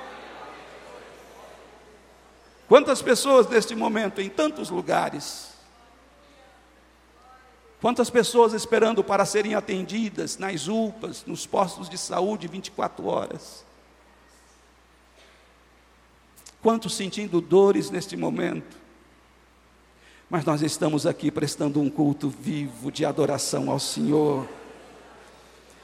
Quantas 2.67 3.01
pessoas 3.01 3.47
neste 3.47 3.73
momento, 3.75 4.19
em 4.19 4.29
tantos 4.29 4.69
lugares, 4.69 5.49
quantas 7.79 8.09
pessoas 8.09 8.53
esperando 8.53 9.03
para 9.03 9.25
serem 9.25 9.55
atendidas 9.55 10.37
nas 10.37 10.67
UPAs, 10.67 11.23
nos 11.25 11.45
postos 11.45 11.89
de 11.89 11.97
saúde 11.97 12.47
24 12.47 13.05
horas, 13.05 13.63
quantos 16.61 16.93
sentindo 16.93 17.39
dores 17.39 17.89
neste 17.89 18.17
momento, 18.17 18.75
mas 20.29 20.43
nós 20.43 20.61
estamos 20.61 21.05
aqui 21.05 21.31
prestando 21.31 21.79
um 21.79 21.89
culto 21.89 22.29
vivo 22.29 22.91
de 22.91 23.05
adoração 23.05 23.71
ao 23.71 23.79
Senhor. 23.79 24.45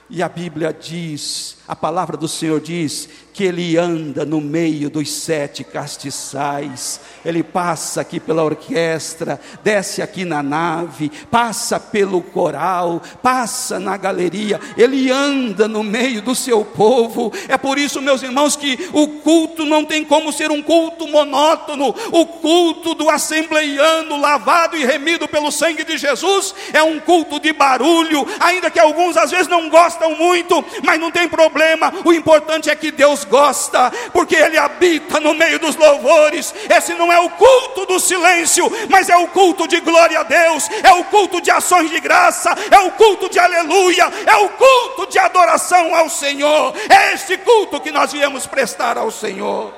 E 0.10 0.22
a 0.22 0.29
Bíblia 0.29 0.75
diz, 0.77 1.57
a 1.67 1.75
palavra 1.75 2.17
do 2.17 2.27
Senhor 2.27 2.60
diz, 2.60 3.10
que 3.33 3.45
ele 3.45 3.77
anda 3.77 4.24
no 4.24 4.39
meio 4.39 4.89
dos 4.89 5.10
sete 5.12 5.63
castiçais, 5.63 7.01
ele 7.25 7.41
passa 7.41 8.01
aqui 8.01 8.19
pela 8.19 8.43
orquestra, 8.43 9.41
desce 9.63 10.01
aqui 10.01 10.24
na 10.24 10.43
nave, 10.43 11.12
passa 11.31 11.79
pelo 11.79 12.22
coral, 12.22 13.01
passa 13.24 13.79
na 13.79 13.98
galeria, 13.98 14.60
ele 14.77 15.10
anda 15.10 15.67
no 15.67 15.83
meio 15.83 16.22
do 16.22 16.36
seu 16.36 16.63
povo. 16.63 17.33
É 17.48 17.57
por 17.57 17.79
isso, 17.79 18.01
meus 18.01 18.22
irmãos, 18.22 18.55
que 18.55 18.77
o 18.93 19.07
culto 19.07 19.65
não 19.65 19.83
tem 19.83 20.05
como 20.05 20.31
ser 20.31 20.51
um 20.51 20.62
culto 20.62 21.07
monótono, 21.07 21.95
o 22.12 22.25
culto 22.25 22.93
do 22.93 23.10
assembleiano, 23.10 24.22
lavado 24.22 24.77
e 24.77 24.86
remido 24.86 25.27
pelo 25.27 25.51
sangue 25.51 25.83
de 25.83 25.98
Jesus, 25.98 26.53
é 26.72 26.83
um 26.83 27.00
culto 27.00 27.39
de 27.39 27.51
barulho, 27.51 28.27
ainda 28.39 28.69
que 28.69 28.79
alguns 28.79 29.17
às 29.17 29.31
vezes 29.31 29.48
não 29.48 29.69
gostam 29.94 30.16
muito, 30.16 30.64
mas 30.84 31.00
não 31.00 31.12
tem 31.12 31.28
problema, 31.28 31.94
o 32.04 32.12
importante 32.12 32.70
é 32.70 32.76
que 32.76 32.92
Deus 32.92 33.24
gosta, 33.24 33.92
porque 34.12 34.36
Ele 34.36 34.58
habita 34.58 35.20
no 35.20 35.34
meio 35.34 35.60
dos 35.60 35.76
louvores. 35.76 36.54
Esse 36.70 36.94
não 36.94 37.12
é 37.12 37.20
o 37.20 37.30
culto 37.30 37.86
do 37.86 38.00
silêncio, 38.00 38.72
mas 38.90 39.10
é 39.10 39.16
o 39.16 39.28
culto 39.28 39.68
de 39.68 39.80
glória 39.80 40.20
a 40.20 40.24
Deus, 40.24 40.70
é 40.84 40.92
o 40.94 41.04
culto 41.06 41.40
de 41.42 41.52
ações 41.52 41.90
de 41.90 42.00
graça, 42.00 42.56
é 42.72 42.80
o 42.80 42.92
culto 42.92 43.30
de 43.30 43.40
aleluia, 43.40 44.06
é 44.26 44.36
o 44.38 44.50
culto 44.50 45.08
de 45.08 45.20
adoração 45.20 45.96
ao 45.96 46.10
Senhor. 46.10 46.74
É 46.90 47.14
este 47.14 47.38
culto 47.38 47.80
que 47.80 47.92
nós 47.92 48.12
viemos 48.12 48.48
prestar 48.48 48.98
ao 48.98 49.12
Senhor. 49.12 49.74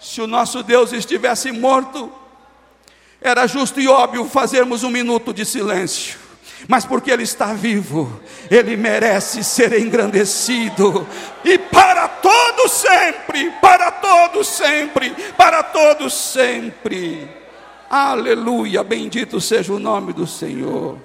Se 0.00 0.20
o 0.20 0.26
nosso 0.26 0.62
Deus 0.62 0.92
estivesse 0.92 1.50
morto, 1.50 2.12
era 3.20 3.46
justo 3.46 3.80
e 3.80 3.88
óbvio 3.88 4.28
fazermos 4.28 4.82
um 4.82 4.90
minuto 4.90 5.32
de 5.32 5.46
silêncio 5.46 6.23
mas 6.68 6.84
porque 6.84 7.10
Ele 7.10 7.22
está 7.22 7.52
vivo, 7.52 8.20
Ele 8.50 8.76
merece 8.76 9.44
ser 9.44 9.78
engrandecido, 9.78 11.06
e 11.44 11.58
para 11.58 12.08
todos 12.08 12.72
sempre, 12.72 13.50
para 13.60 13.90
todos 13.90 14.48
sempre, 14.48 15.10
para 15.36 15.62
todos 15.62 16.12
sempre. 16.14 17.28
Aleluia, 17.88 18.82
bendito 18.82 19.40
seja 19.40 19.72
o 19.72 19.78
nome 19.78 20.12
do 20.12 20.26
Senhor. 20.26 20.98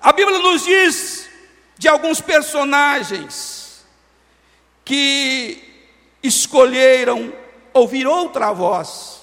A 0.00 0.12
Bíblia 0.12 0.38
nos 0.38 0.64
diz 0.64 1.28
de 1.78 1.88
alguns 1.88 2.20
personagens 2.20 3.84
que 4.84 5.62
escolheram 6.22 7.32
ouvir 7.72 8.06
outra 8.06 8.52
voz 8.52 9.22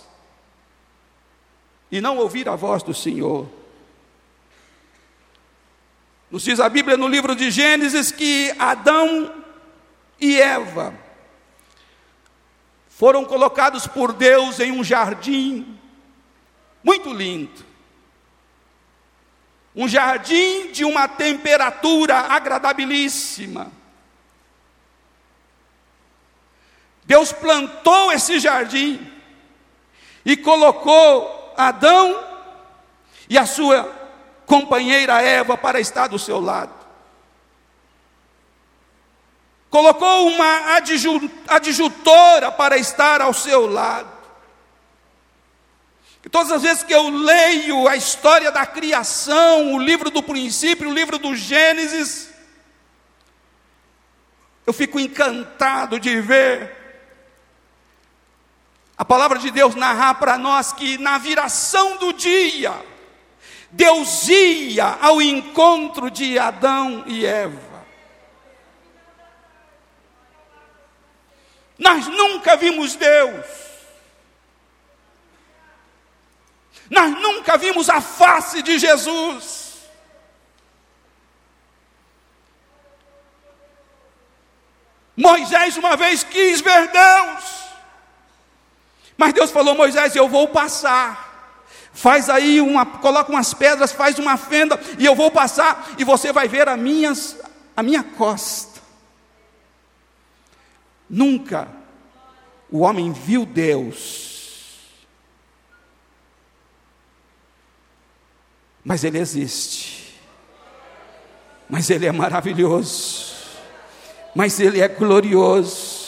e 1.92 2.02
não 2.02 2.18
ouvir 2.18 2.50
a 2.50 2.56
voz 2.56 2.82
do 2.84 2.94
Senhor. 2.94 3.48
Nos 6.32 6.44
diz 6.44 6.62
a 6.62 6.70
Bíblia 6.70 6.96
no 6.96 7.10
livro 7.10 7.36
de 7.36 7.52
Gênesis 7.52 8.10
que 8.10 8.56
Adão 8.58 9.44
e 10.18 10.40
Eva 10.40 10.94
foram 12.88 13.26
colocados 13.26 13.86
por 13.86 14.14
Deus 14.14 14.62
em 14.62 14.72
um 14.72 14.82
jardim 14.82 15.78
muito 16.82 17.12
lindo. 17.12 17.66
Um 19.76 19.90
jardim 19.90 20.72
de 20.72 20.86
uma 20.86 21.06
temperatura 21.06 22.16
agradabilíssima. 22.16 23.70
Deus 27.04 27.34
plantou 27.34 28.14
esse 28.14 28.40
jardim 28.40 29.06
e 30.24 30.38
colocou 30.38 31.54
Adão 31.58 32.24
e 33.30 33.38
a 33.38 33.46
sua 33.46 34.01
companheira 34.52 35.22
Eva 35.22 35.58
para 35.58 35.80
estar 35.80 36.08
do 36.08 36.20
seu 36.20 36.42
lado. 36.42 36.74
Colocou 39.70 40.28
uma 40.28 40.76
adjutora 41.48 42.52
para 42.52 42.78
estar 42.78 43.22
ao 43.22 43.34
seu 43.34 43.66
lado. 43.66 44.12
E 46.26 46.28
todas 46.28 46.52
as 46.52 46.62
vezes 46.62 46.84
que 46.84 46.94
eu 46.94 47.08
leio 47.08 47.88
a 47.88 47.96
história 47.96 48.52
da 48.52 48.66
criação, 48.66 49.74
o 49.74 49.80
livro 49.80 50.12
do 50.12 50.22
princípio, 50.22 50.90
o 50.90 50.94
livro 50.94 51.18
do 51.18 51.34
Gênesis, 51.34 52.30
eu 54.68 54.74
fico 54.74 55.00
encantado 55.00 55.98
de 55.98 56.20
ver 56.20 56.78
a 58.98 59.06
palavra 59.06 59.40
de 59.40 59.50
Deus 59.50 59.76
narrar 59.76 60.16
para 60.16 60.38
nós 60.38 60.74
que 60.74 60.98
na 60.98 61.18
viração 61.18 61.96
do 61.96 62.12
dia, 62.12 62.91
Deus 63.72 64.28
ia 64.28 64.98
ao 65.02 65.22
encontro 65.22 66.12
de 66.12 66.38
Adão 66.38 67.06
e 67.08 67.26
Eva. 67.26 67.86
Nós 71.78 72.06
nunca 72.08 72.58
vimos 72.58 72.96
Deus. 72.96 73.46
Nós 76.90 77.12
nunca 77.22 77.58
vimos 77.58 77.90
a 77.90 78.02
face 78.02 78.62
de 78.62 78.78
Jesus. 78.78 79.90
Moisés 85.16 85.78
uma 85.78 85.96
vez 85.96 86.24
quis 86.24 86.60
ver 86.60 86.90
Deus. 86.90 87.62
Mas 89.16 89.34
Deus 89.34 89.50
falou: 89.50 89.74
Moisés, 89.74 90.16
eu 90.16 90.28
vou 90.28 90.50
passar. 90.50 91.31
Faz 91.94 92.30
aí 92.30 92.62
uma, 92.62 92.86
coloca 92.86 93.32
umas 93.32 93.54
pedras, 93.54 93.92
faz 93.92 94.18
uma 94.18 94.38
fenda 94.38 94.80
e 94.98 95.06
eu 95.06 95.16
vou 95.16 95.30
passar 95.30 95.92
e 95.98 96.04
você 96.04 96.32
vai 96.32 96.48
ver 96.48 96.68
a 96.68 96.78
minhas, 96.78 97.38
a 97.76 97.84
minha 97.84 98.04
costa. 98.04 98.80
Nunca 101.10 101.68
o 102.70 102.80
homem 102.80 103.12
viu 103.12 103.46
Deus. 103.46 104.30
Mas 108.84 109.04
ele 109.04 109.20
existe. 109.20 110.20
Mas 111.70 111.90
ele 111.90 112.06
é 112.06 112.12
maravilhoso. 112.12 113.32
Mas 114.34 114.60
ele 114.60 114.80
é 114.80 114.88
glorioso 114.88 116.02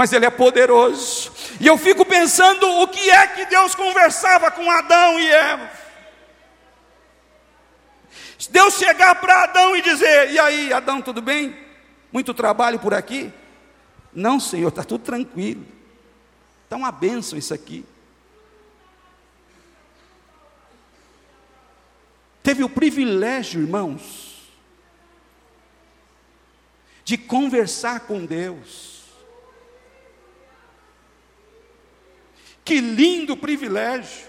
mas 0.00 0.12
Ele 0.12 0.24
é 0.24 0.30
poderoso. 0.30 1.30
E 1.58 1.66
eu 1.66 1.76
fico 1.76 2.04
pensando 2.04 2.68
o 2.80 2.88
que 2.88 3.10
é 3.10 3.26
que 3.26 3.46
Deus 3.46 3.74
conversava 3.74 4.50
com 4.50 4.70
Adão 4.70 5.18
e 5.18 5.30
Eva. 5.30 5.70
Deus 8.50 8.74
chegar 8.74 9.14
para 9.16 9.44
Adão 9.44 9.76
e 9.76 9.82
dizer: 9.82 10.30
E 10.30 10.38
aí, 10.38 10.72
Adão, 10.72 11.02
tudo 11.02 11.20
bem? 11.20 11.56
Muito 12.12 12.32
trabalho 12.32 12.78
por 12.78 12.94
aqui? 12.94 13.32
Não, 14.12 14.40
Senhor, 14.40 14.68
está 14.68 14.82
tudo 14.82 15.04
tranquilo. 15.04 15.66
Está 16.64 16.76
uma 16.76 16.92
bênção 16.92 17.38
isso 17.38 17.52
aqui. 17.52 17.84
Teve 22.42 22.64
o 22.64 22.68
privilégio, 22.68 23.60
irmãos, 23.60 24.50
de 27.04 27.18
conversar 27.18 28.00
com 28.00 28.24
Deus. 28.24 28.89
Que 32.70 32.80
lindo 32.80 33.36
privilégio. 33.36 34.28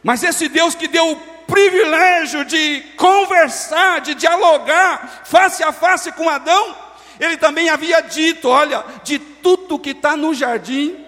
Mas 0.00 0.22
esse 0.22 0.48
Deus 0.48 0.76
que 0.76 0.86
deu 0.86 1.10
o 1.10 1.16
privilégio 1.44 2.44
de 2.44 2.84
conversar, 2.96 4.00
de 4.00 4.14
dialogar 4.14 5.22
face 5.24 5.60
a 5.64 5.72
face 5.72 6.12
com 6.12 6.28
Adão, 6.28 6.76
ele 7.18 7.36
também 7.36 7.68
havia 7.68 8.00
dito: 8.00 8.46
olha, 8.46 8.84
de 9.02 9.18
tudo 9.18 9.76
que 9.76 9.90
está 9.90 10.16
no 10.16 10.32
jardim, 10.32 11.04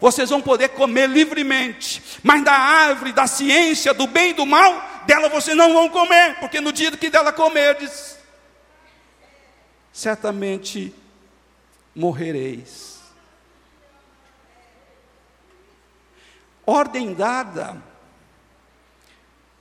vocês 0.00 0.30
vão 0.30 0.40
poder 0.40 0.70
comer 0.70 1.06
livremente, 1.06 2.02
mas 2.22 2.42
da 2.42 2.54
árvore 2.54 3.12
da 3.12 3.26
ciência, 3.26 3.92
do 3.92 4.06
bem 4.06 4.30
e 4.30 4.32
do 4.32 4.46
mal, 4.46 5.02
dela 5.06 5.28
vocês 5.28 5.54
não 5.54 5.74
vão 5.74 5.90
comer, 5.90 6.36
porque 6.40 6.58
no 6.58 6.72
dia 6.72 6.90
que 6.92 7.10
dela 7.10 7.34
comerdes, 7.34 8.16
certamente 9.92 10.90
morrereis. 11.94 12.87
Ordem 16.68 17.14
dada 17.14 17.82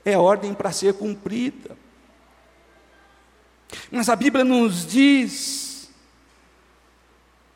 é 0.04 0.17
ordem 0.17 0.54
para 0.54 0.74
ser 0.74 0.93
cumprida. 0.96 1.78
Mas 3.89 4.10
a 4.10 4.15
Bíblia 4.17 4.43
nos 4.43 4.86
diz 4.86 5.89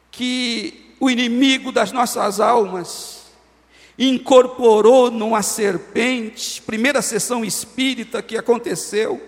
que 0.10 0.96
o 1.02 1.10
inimigo 1.10 1.70
das 1.70 1.92
nossas 1.92 2.40
almas 2.40 3.24
incorporou 4.00 5.12
numa 5.12 5.42
serpente, 5.42 6.62
primeira 6.62 7.02
sessão 7.02 7.44
espírita 7.44 8.22
que 8.22 8.38
aconteceu, 8.38 9.22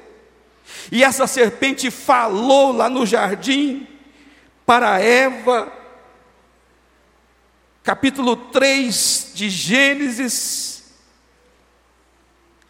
e 0.90 1.04
essa 1.04 1.28
serpente 1.28 1.92
falou 1.92 2.72
lá 2.72 2.88
no 2.90 3.06
jardim 3.06 3.86
para 4.66 5.02
Eva 5.02 5.83
capítulo 7.84 8.38
3 8.38 9.32
de 9.36 9.50
Gênesis. 9.50 10.84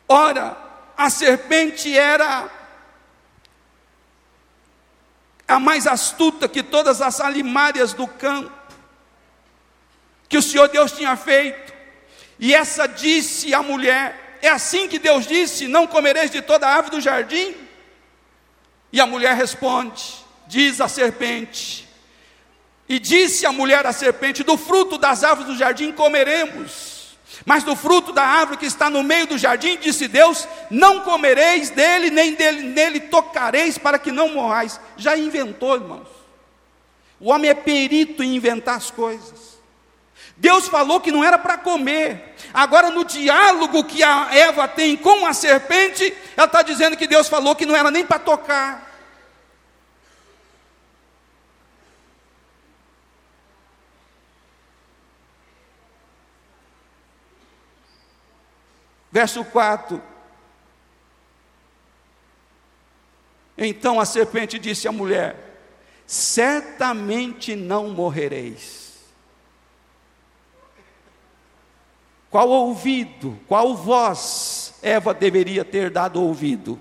Ora, 0.08 0.58
a 0.97 1.10
serpente 1.10 1.95
era 1.95 2.49
a 5.47 5.60
mais 5.60 5.86
astuta 5.86 6.49
que 6.49 6.63
todas 6.63 7.02
as 7.02 7.21
alimárias 7.21 7.93
do 7.93 8.08
campo, 8.08 8.52
que 10.28 10.38
o 10.38 10.41
Senhor 10.41 10.67
Deus 10.69 10.91
tinha 10.91 11.15
feito. 11.15 11.71
E 12.39 12.54
essa 12.56 12.88
disse 12.88 13.54
à 13.54 13.62
mulher: 13.62 14.39
É 14.41 14.49
assim 14.49 14.88
que 14.88 14.97
Deus 14.97 15.28
disse: 15.28 15.67
Não 15.67 15.86
comereis 15.86 16.32
de 16.32 16.41
toda 16.41 16.67
a 16.67 16.73
árvore 16.73 16.95
do 16.95 17.02
jardim? 17.02 17.56
E 18.91 18.99
a 18.99 19.06
mulher 19.06 19.36
responde: 19.36 20.26
Diz 20.47 20.82
a 20.82 20.88
serpente. 20.88 21.83
E 22.88 23.00
disse 23.00 23.46
a 23.46 23.52
mulher 23.52 23.86
à 23.86 23.93
serpente: 23.93 24.43
Do 24.43 24.58
fruto 24.58 24.98
das 24.98 25.24
árvores 25.24 25.52
do 25.52 25.58
jardim 25.58 25.91
comeremos. 25.91 26.93
Mas 27.46 27.63
do 27.63 27.76
fruto 27.76 28.12
da 28.12 28.24
árvore 28.24 28.58
que 28.58 28.65
está 28.65 28.89
no 28.89 29.04
meio 29.04 29.28
do 29.28 29.38
jardim, 29.38 29.78
disse 29.78 30.08
Deus: 30.08 30.48
Não 30.69 31.02
comereis 31.02 31.69
dele, 31.69 32.10
nem 32.10 32.34
dele, 32.34 32.62
nele 32.62 33.00
tocareis, 33.00 33.78
para 33.78 33.98
que 33.98 34.12
não 34.12 34.30
morrais. 34.30 34.80
Já 34.98 35.17
inventou, 35.17 35.76
irmãos. 35.76 36.08
O 37.19 37.32
homem 37.32 37.50
é 37.50 37.54
perito 37.54 38.22
em 38.22 38.36
inventar 38.36 38.76
as 38.76 38.91
coisas. 38.91 39.54
Deus 40.36 40.67
falou 40.67 41.00
que 41.00 41.12
não 41.12 41.24
era 41.24 41.38
para 41.38 41.58
comer. 41.58 42.36
Agora, 42.54 42.89
no 42.89 43.06
diálogo 43.06 43.84
que 43.84 44.04
a 44.04 44.30
Eva 44.32 44.67
tem 44.67 44.98
com 44.98 45.26
a 45.26 45.34
serpente, 45.34 46.13
ela 46.36 46.48
está 46.48 46.62
dizendo 46.62 46.98
que 46.98 47.08
Deus 47.08 47.28
falou 47.30 47.56
que 47.56 47.65
não 47.65 47.76
era 47.76 47.91
nem 47.91 48.06
para 48.06 48.19
tocar. 48.19 48.92
Verso 59.13 59.45
4. 59.45 60.02
Então 63.56 63.99
a 63.99 64.06
serpente 64.06 64.58
disse 64.58 64.88
à 64.88 64.91
mulher: 64.91 65.36
Certamente 66.08 67.56
não 67.56 67.89
morrereis. 67.89 68.95
Qual 72.32 72.49
ouvido, 72.49 73.39
qual 73.47 73.76
voz 73.76 74.73
Eva 74.82 75.13
deveria 75.13 75.63
ter 75.63 75.91
dado 75.91 76.19
ouvido? 76.19 76.80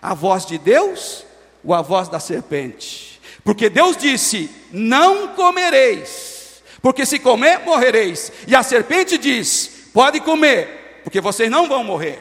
A 0.00 0.14
voz 0.14 0.46
de 0.46 0.58
Deus 0.58 1.26
ou 1.64 1.74
a 1.74 1.82
voz 1.82 2.08
da 2.08 2.20
serpente? 2.20 3.20
Porque 3.42 3.68
Deus 3.68 3.96
disse: 3.96 4.48
Não 4.70 5.34
comereis, 5.34 6.62
porque 6.80 7.04
se 7.04 7.18
comer, 7.18 7.58
morrereis. 7.64 8.30
E 8.46 8.54
a 8.54 8.62
serpente 8.62 9.18
diz: 9.18 9.88
Pode 9.92 10.20
comer, 10.20 10.81
porque 11.02 11.20
vocês 11.20 11.50
não 11.50 11.68
vão 11.68 11.82
morrer. 11.84 12.20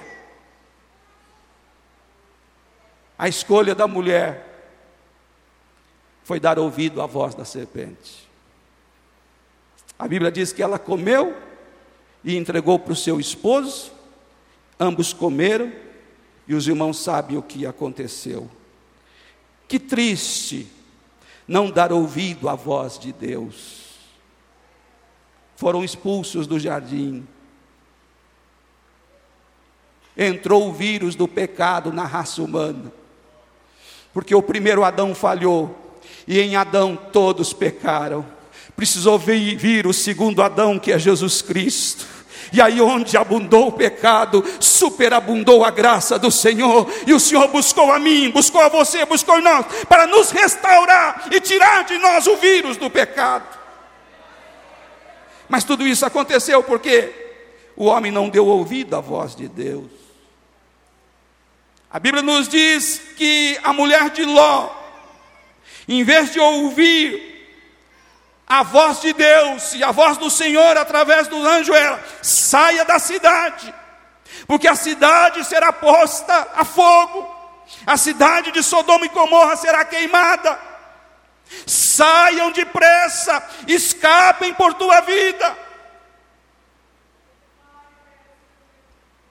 A 3.17 3.28
escolha 3.28 3.76
da 3.76 3.88
mulher 3.88 4.48
foi 6.24 6.39
dar 6.39 6.58
ouvido 6.58 7.02
à 7.02 7.06
voz 7.06 7.36
da 7.36 7.46
serpente. 7.46 8.28
A 9.98 10.08
Bíblia 10.08 10.32
diz 10.32 10.52
que 10.52 10.63
ela 10.63 10.80
comeu 10.80 11.38
e 12.24 12.36
entregou 12.36 12.80
para 12.80 12.94
o 12.94 12.96
seu 12.96 13.20
esposo, 13.20 13.91
ambos 14.80 15.13
comeram 15.13 15.72
e 16.48 16.56
os 16.56 16.67
irmãos 16.67 16.98
sabem 16.98 17.38
o 17.38 17.44
que 17.44 17.65
aconteceu. 17.65 18.50
Que 19.67 19.80
triste 19.80 20.67
não 21.48 21.70
dar 21.70 21.91
ouvido 21.91 22.50
à 22.50 22.56
voz 22.56 22.98
de 22.98 23.13
Deus. 23.13 23.82
Foram 25.56 25.84
expulsos 25.84 26.48
do 26.48 26.60
jardim 26.60 27.28
entrou 30.17 30.67
o 30.67 30.74
vírus 30.74 31.15
do 31.15 31.28
pecado 31.28 31.91
na 31.91 32.06
raça 32.06 32.41
humana. 32.41 32.91
Porque 34.13 34.36
o 34.36 34.41
primeiro 34.41 34.84
Adão 34.84 35.15
falhou, 35.15 35.95
e 36.28 36.39
em 36.39 36.56
Adão 36.56 36.97
todos 37.12 37.54
pecaram. 37.54 38.26
Precisou 38.76 39.17
vir 39.17 39.88
o 39.88 39.93
segundo 39.93 40.41
Adão, 40.41 40.80
que 40.80 40.91
é 40.91 41.00
Jesus 41.00 41.41
Cristo. 41.41 42.06
E 42.54 42.60
aí, 42.60 42.82
onde 42.82 43.15
abundou 43.15 43.67
o 43.67 43.71
pecado, 43.71 44.43
superabundou 44.60 45.63
a 45.63 45.71
graça 45.71 46.19
do 46.19 46.30
Senhor. 46.30 46.91
E 47.08 47.13
o 47.13 47.19
Senhor 47.19 47.47
buscou 47.47 47.91
a 47.91 48.00
mim, 48.00 48.30
buscou 48.30 48.60
a 48.60 48.67
você, 48.67 49.06
buscou 49.06 49.36
a 49.36 49.41
nós, 49.41 49.65
para 49.88 50.06
nos 50.06 50.32
restaurar 50.32 51.30
e 51.32 51.39
tirar 51.39 51.86
de 51.86 51.97
nós 51.97 52.28
o 52.28 52.36
vírus 52.36 52.76
do 52.76 52.89
pecado. 52.89 53.47
Mas 55.47 55.63
tudo 55.63 55.88
isso 55.88 56.06
aconteceu 56.06 56.62
porque 56.63 57.13
o 57.76 57.86
homem 57.86 58.12
não 58.12 58.30
deu 58.30 58.47
ouvido 58.47 58.95
à 58.95 59.00
voz 59.00 59.36
de 59.36 59.47
Deus. 59.47 60.01
A 61.93 61.99
Bíblia 61.99 62.23
nos 62.23 62.47
diz 62.47 63.01
que 63.17 63.60
a 63.63 63.73
mulher 63.73 64.12
de 64.12 64.23
Ló, 64.23 64.69
em 65.88 66.04
vez 66.06 66.32
de 66.32 66.39
ouvir 66.39 67.30
a 68.47 68.63
voz 68.63 69.01
de 69.01 69.12
Deus 69.12 69.73
e 69.73 69.84
a 69.84 69.91
voz 69.91 70.17
do 70.17 70.30
Senhor 70.30 70.77
através 70.77 71.27
do 71.27 71.45
anjo, 71.45 71.73
ela 71.73 72.01
saia 72.21 72.86
da 72.86 72.97
cidade, 72.97 73.73
porque 74.47 74.69
a 74.69 74.75
cidade 74.75 75.43
será 75.43 75.73
posta 75.73 76.47
a 76.56 76.63
fogo, 76.63 77.30
a 77.86 77.97
cidade 77.97 78.54
de 78.54 78.63
Sodoma 78.63 79.06
e 79.06 79.10
Gomorra 79.10 79.58
será 79.58 79.84
queimada. 79.84 80.58
Saiam 81.65 82.51
depressa, 82.51 83.43
escapem 83.67 84.54
por 84.54 84.73
tua 84.75 85.01
vida. 85.01 85.58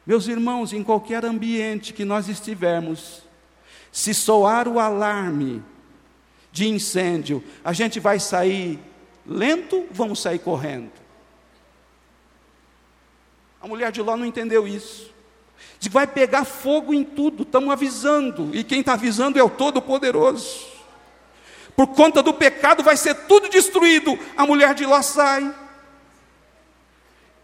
Meus 0.06 0.26
irmãos, 0.28 0.72
em 0.72 0.82
qualquer 0.82 1.24
ambiente 1.24 1.92
que 1.92 2.04
nós 2.04 2.28
estivermos, 2.28 3.22
se 3.92 4.14
soar 4.14 4.66
o 4.66 4.78
alarme 4.78 5.62
de 6.52 6.68
incêndio, 6.68 7.42
a 7.64 7.72
gente 7.72 8.00
vai 8.00 8.18
sair 8.18 8.78
lento, 9.26 9.86
vamos 9.90 10.20
sair 10.20 10.38
correndo. 10.38 10.90
A 13.60 13.68
mulher 13.68 13.92
de 13.92 14.00
Ló 14.00 14.16
não 14.16 14.24
entendeu 14.24 14.66
isso. 14.66 15.10
Diz 15.78 15.92
vai 15.92 16.06
pegar 16.06 16.44
fogo 16.44 16.94
em 16.94 17.04
tudo, 17.04 17.42
estamos 17.42 17.70
avisando, 17.70 18.50
e 18.54 18.64
quem 18.64 18.80
está 18.80 18.94
avisando 18.94 19.38
é 19.38 19.42
o 19.42 19.50
Todo-Poderoso. 19.50 20.66
Por 21.76 21.88
conta 21.88 22.22
do 22.22 22.34
pecado 22.34 22.82
vai 22.82 22.96
ser 22.96 23.14
tudo 23.26 23.48
destruído. 23.48 24.18
A 24.36 24.46
mulher 24.46 24.74
de 24.74 24.84
Ló 24.84 25.00
sai. 25.00 25.54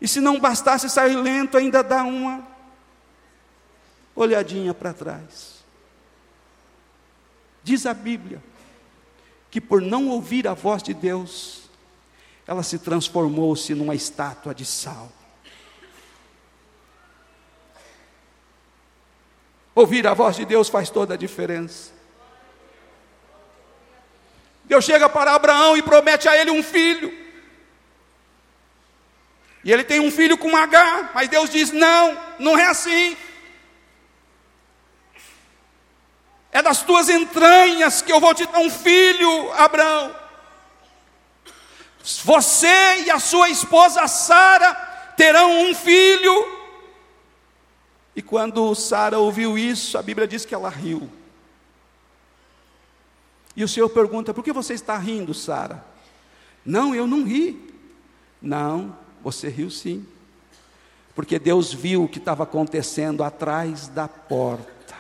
E 0.00 0.06
se 0.06 0.20
não 0.20 0.38
bastasse 0.38 0.88
sair 0.90 1.16
lento, 1.16 1.56
ainda 1.56 1.82
dá 1.82 2.02
uma 2.02 2.46
olhadinha 4.14 4.72
para 4.74 4.92
trás. 4.92 5.64
Diz 7.62 7.86
a 7.86 7.94
Bíblia 7.94 8.42
que 9.50 9.60
por 9.60 9.80
não 9.80 10.08
ouvir 10.08 10.46
a 10.46 10.54
voz 10.54 10.82
de 10.82 10.92
Deus, 10.92 11.62
ela 12.46 12.62
se 12.62 12.78
transformou-se 12.78 13.74
numa 13.74 13.94
estátua 13.94 14.54
de 14.54 14.64
sal. 14.64 15.10
Ouvir 19.74 20.06
a 20.06 20.14
voz 20.14 20.36
de 20.36 20.44
Deus 20.44 20.68
faz 20.68 20.88
toda 20.90 21.14
a 21.14 21.16
diferença. 21.16 21.92
Deus 24.64 24.84
chega 24.84 25.08
para 25.08 25.34
Abraão 25.34 25.76
e 25.76 25.82
promete 25.82 26.28
a 26.28 26.36
ele 26.36 26.50
um 26.50 26.62
filho. 26.62 27.25
E 29.66 29.72
ele 29.72 29.82
tem 29.82 29.98
um 29.98 30.12
filho 30.12 30.38
com 30.38 30.56
H, 30.56 31.10
mas 31.12 31.28
Deus 31.28 31.50
diz: 31.50 31.72
não, 31.72 32.16
não 32.38 32.56
é 32.56 32.66
assim. 32.66 33.16
É 36.52 36.62
das 36.62 36.82
tuas 36.82 37.08
entranhas 37.08 38.00
que 38.00 38.12
eu 38.12 38.20
vou 38.20 38.32
te 38.32 38.46
dar 38.46 38.60
um 38.60 38.70
filho, 38.70 39.52
Abraão. 39.54 40.14
Você 42.22 43.02
e 43.06 43.10
a 43.10 43.18
sua 43.18 43.48
esposa 43.48 44.06
Sara 44.06 44.72
terão 45.16 45.62
um 45.62 45.74
filho. 45.74 46.56
E 48.14 48.22
quando 48.22 48.72
Sara 48.76 49.18
ouviu 49.18 49.58
isso, 49.58 49.98
a 49.98 50.02
Bíblia 50.02 50.28
diz 50.28 50.44
que 50.44 50.54
ela 50.54 50.68
riu. 50.68 51.10
E 53.56 53.64
o 53.64 53.68
Senhor 53.68 53.88
pergunta: 53.88 54.32
por 54.32 54.44
que 54.44 54.52
você 54.52 54.74
está 54.74 54.96
rindo, 54.96 55.34
Sara? 55.34 55.84
Não, 56.64 56.94
eu 56.94 57.04
não 57.04 57.24
ri. 57.24 57.66
Não, 58.40 58.96
você 59.26 59.48
riu 59.48 59.68
sim. 59.68 60.06
Porque 61.12 61.36
Deus 61.36 61.72
viu 61.72 62.04
o 62.04 62.08
que 62.08 62.18
estava 62.18 62.44
acontecendo 62.44 63.24
atrás 63.24 63.88
da 63.88 64.06
porta. 64.06 64.94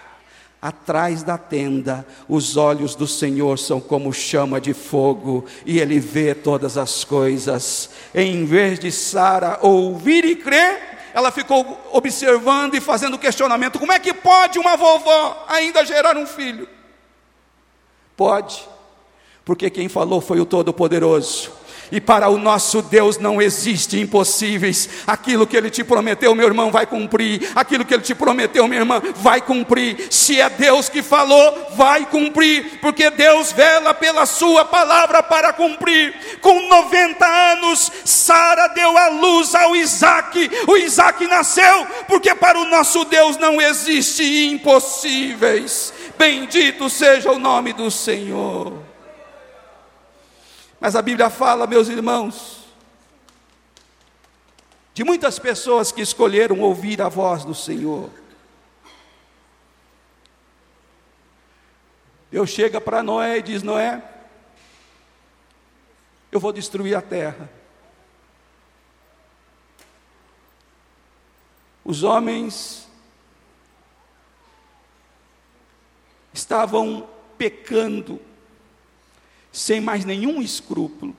Atrás 0.60 1.22
da 1.22 1.38
tenda, 1.38 2.04
os 2.28 2.56
olhos 2.56 2.96
do 2.96 3.06
Senhor 3.06 3.56
são 3.56 3.80
como 3.80 4.12
chama 4.12 4.60
de 4.60 4.74
fogo, 4.74 5.44
e 5.64 5.78
Ele 5.78 6.00
vê 6.00 6.34
todas 6.34 6.76
as 6.76 7.04
coisas. 7.04 7.90
Em 8.12 8.44
vez 8.44 8.80
de 8.80 8.90
Sara 8.90 9.60
ouvir 9.62 10.24
e 10.24 10.34
crer, 10.34 10.98
ela 11.14 11.30
ficou 11.30 11.78
observando 11.92 12.74
e 12.74 12.80
fazendo 12.80 13.16
questionamento: 13.18 13.78
como 13.78 13.92
é 13.92 14.00
que 14.00 14.12
pode 14.12 14.58
uma 14.58 14.76
vovó 14.76 15.46
ainda 15.48 15.84
gerar 15.84 16.16
um 16.16 16.26
filho? 16.26 16.68
Pode, 18.16 18.66
porque 19.44 19.70
quem 19.70 19.88
falou 19.88 20.20
foi 20.20 20.40
o 20.40 20.46
Todo-Poderoso. 20.46 21.65
E 21.90 22.00
para 22.00 22.28
o 22.28 22.38
nosso 22.38 22.82
Deus 22.82 23.18
não 23.18 23.40
existe 23.40 23.98
impossíveis. 24.00 24.88
Aquilo 25.06 25.46
que 25.46 25.56
Ele 25.56 25.70
te 25.70 25.84
prometeu, 25.84 26.34
meu 26.34 26.46
irmão, 26.46 26.70
vai 26.70 26.86
cumprir. 26.86 27.50
Aquilo 27.54 27.84
que 27.84 27.94
Ele 27.94 28.02
te 28.02 28.14
prometeu, 28.14 28.66
minha 28.66 28.80
irmã, 28.80 29.00
vai 29.16 29.40
cumprir. 29.40 30.08
Se 30.10 30.40
é 30.40 30.48
Deus 30.50 30.88
que 30.88 31.02
falou, 31.02 31.72
vai 31.76 32.06
cumprir. 32.06 32.78
Porque 32.80 33.10
Deus 33.10 33.52
vela 33.52 33.94
pela 33.94 34.26
Sua 34.26 34.64
palavra 34.64 35.22
para 35.22 35.52
cumprir. 35.52 36.14
Com 36.40 36.68
90 36.68 37.26
anos, 37.26 37.92
Sara 38.04 38.68
deu 38.68 38.96
a 38.96 39.08
luz 39.08 39.54
ao 39.54 39.76
Isaac. 39.76 40.50
O 40.66 40.76
Isaac 40.76 41.26
nasceu, 41.26 41.86
porque 42.08 42.34
para 42.34 42.58
o 42.58 42.66
nosso 42.66 43.04
Deus 43.04 43.36
não 43.36 43.60
existe 43.60 44.46
impossíveis. 44.46 45.92
Bendito 46.18 46.88
seja 46.88 47.30
o 47.30 47.38
nome 47.38 47.72
do 47.72 47.90
Senhor. 47.90 48.85
Mas 50.80 50.94
a 50.94 51.02
Bíblia 51.02 51.30
fala, 51.30 51.66
meus 51.66 51.88
irmãos, 51.88 52.66
de 54.92 55.04
muitas 55.04 55.38
pessoas 55.38 55.92
que 55.92 56.00
escolheram 56.00 56.60
ouvir 56.60 57.02
a 57.02 57.08
voz 57.08 57.44
do 57.44 57.54
Senhor. 57.54 58.10
Deus 62.30 62.50
chega 62.50 62.80
para 62.80 63.02
Noé 63.02 63.38
e 63.38 63.42
diz: 63.42 63.62
Noé, 63.62 64.02
eu 66.32 66.40
vou 66.40 66.52
destruir 66.52 66.94
a 66.94 67.02
terra. 67.02 67.48
Os 71.84 72.02
homens 72.02 72.88
estavam 76.32 77.08
pecando 77.38 78.20
sem 79.56 79.80
mais 79.80 80.04
nenhum 80.04 80.42
escrúpulo. 80.42 81.16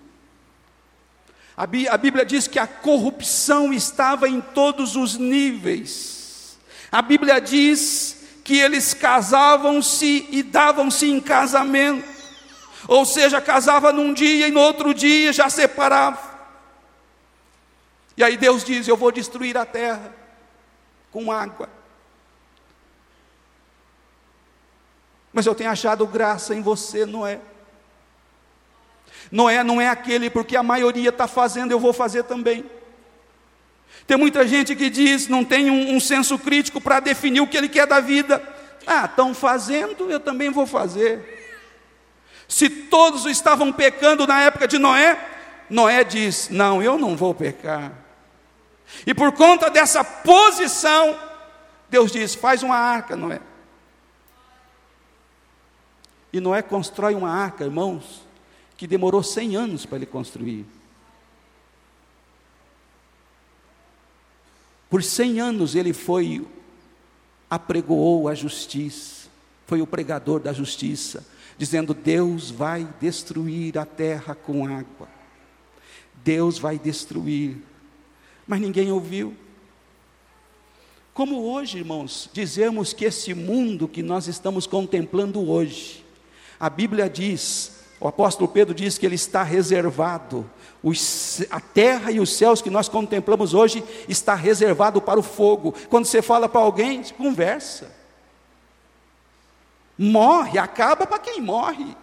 A 1.55 1.65
Bíblia 1.65 2.23
diz 2.23 2.47
que 2.47 2.59
a 2.59 2.67
corrupção 2.67 3.73
estava 3.73 4.29
em 4.29 4.39
todos 4.39 4.95
os 4.95 5.17
níveis. 5.17 6.59
A 6.91 7.01
Bíblia 7.01 7.41
diz 7.41 8.15
que 8.43 8.59
eles 8.59 8.93
casavam-se 8.93 10.27
e 10.29 10.43
davam-se 10.43 11.09
em 11.09 11.19
casamento. 11.19 12.07
Ou 12.87 13.05
seja, 13.05 13.41
casava 13.41 13.91
num 13.91 14.13
dia 14.13 14.47
e 14.47 14.51
no 14.51 14.59
outro 14.59 14.93
dia 14.93 15.33
já 15.33 15.49
separava. 15.49 16.37
E 18.15 18.23
aí 18.23 18.37
Deus 18.37 18.63
diz: 18.63 18.87
Eu 18.87 18.95
vou 18.95 19.11
destruir 19.11 19.57
a 19.57 19.65
terra 19.65 20.13
com 21.11 21.31
água. 21.31 21.69
Mas 25.33 25.47
eu 25.47 25.55
tenho 25.55 25.71
achado 25.71 26.05
graça 26.05 26.53
em 26.53 26.61
você, 26.61 27.03
não 27.03 27.25
é? 27.25 27.41
Noé 29.31 29.63
não 29.63 29.79
é 29.81 29.89
aquele 29.89 30.29
porque 30.29 30.55
a 30.55 30.63
maioria 30.63 31.09
está 31.09 31.27
fazendo, 31.27 31.71
eu 31.71 31.79
vou 31.79 31.93
fazer 31.93 32.23
também. 32.23 32.65
Tem 34.05 34.17
muita 34.17 34.47
gente 34.47 34.75
que 34.75 34.89
diz, 34.89 35.27
não 35.27 35.43
tem 35.43 35.69
um, 35.69 35.95
um 35.95 35.99
senso 35.99 36.39
crítico 36.39 36.79
para 36.79 36.99
definir 36.99 37.41
o 37.41 37.47
que 37.47 37.57
ele 37.57 37.67
quer 37.67 37.85
da 37.85 37.99
vida. 37.99 38.41
Ah, 38.85 39.05
estão 39.05 39.33
fazendo, 39.33 40.09
eu 40.09 40.19
também 40.19 40.49
vou 40.49 40.65
fazer. 40.65 41.35
Se 42.47 42.69
todos 42.69 43.25
estavam 43.25 43.73
pecando 43.73 44.25
na 44.25 44.41
época 44.41 44.67
de 44.67 44.77
Noé, 44.77 45.19
Noé 45.69 46.03
diz: 46.05 46.47
Não, 46.49 46.81
eu 46.81 46.97
não 46.97 47.17
vou 47.17 47.35
pecar. 47.35 47.91
E 49.05 49.13
por 49.13 49.33
conta 49.33 49.69
dessa 49.69 50.03
posição, 50.03 51.19
Deus 51.89 52.11
diz: 52.11 52.33
Faz 52.33 52.63
uma 52.63 52.77
arca, 52.77 53.17
Noé. 53.17 53.41
E 56.31 56.39
Noé 56.39 56.61
constrói 56.61 57.15
uma 57.15 57.29
arca, 57.29 57.65
irmãos, 57.65 58.26
que 58.77 58.85
demorou 58.85 59.23
100 59.23 59.55
anos 59.55 59.85
para 59.85 59.97
ele 59.97 60.05
construir. 60.05 60.63
Por 64.89 65.03
100 65.03 65.41
anos 65.41 65.75
ele 65.75 65.91
foi, 65.91 66.45
apregoou 67.49 68.27
a 68.29 68.35
justiça, 68.35 69.27
foi 69.65 69.81
o 69.81 69.87
pregador 69.87 70.39
da 70.39 70.53
justiça, 70.53 71.25
dizendo: 71.57 71.93
Deus 71.93 72.51
vai 72.51 72.87
destruir 73.01 73.77
a 73.77 73.85
terra 73.85 74.35
com 74.35 74.65
água, 74.65 75.09
Deus 76.23 76.59
vai 76.59 76.77
destruir, 76.77 77.57
mas 78.45 78.61
ninguém 78.61 78.91
ouviu. 78.91 79.35
Como 81.13 81.51
hoje, 81.51 81.79
irmãos, 81.79 82.29
dizemos 82.31 82.93
que 82.93 83.03
esse 83.03 83.33
mundo 83.33 83.87
que 83.87 84.03
nós 84.03 84.27
estamos 84.27 84.67
contemplando 84.67 85.49
hoje, 85.49 86.05
a 86.59 86.69
Bíblia 86.69 87.09
diz 87.09 87.76
o 87.99 88.07
apóstolo 88.07 88.47
Pedro 88.47 88.75
diz 88.75 88.97
que 88.97 89.05
ele 89.05 89.15
está 89.15 89.41
reservado. 89.43 90.49
Os, 90.83 91.43
a 91.49 91.59
terra 91.59 92.11
e 92.11 92.19
os 92.19 92.35
céus 92.37 92.61
que 92.61 92.69
nós 92.69 92.87
contemplamos 92.87 93.53
hoje 93.53 93.83
está 94.07 94.35
reservado 94.35 95.01
para 95.01 95.19
o 95.19 95.23
fogo. 95.23 95.73
Quando 95.89 96.05
você 96.05 96.21
fala 96.21 96.47
para 96.47 96.61
alguém, 96.61 97.03
conversa. 97.03 97.91
Morre, 99.97 100.59
acaba 100.59 101.07
para 101.07 101.17
quem 101.17 101.41
morre. 101.41 101.97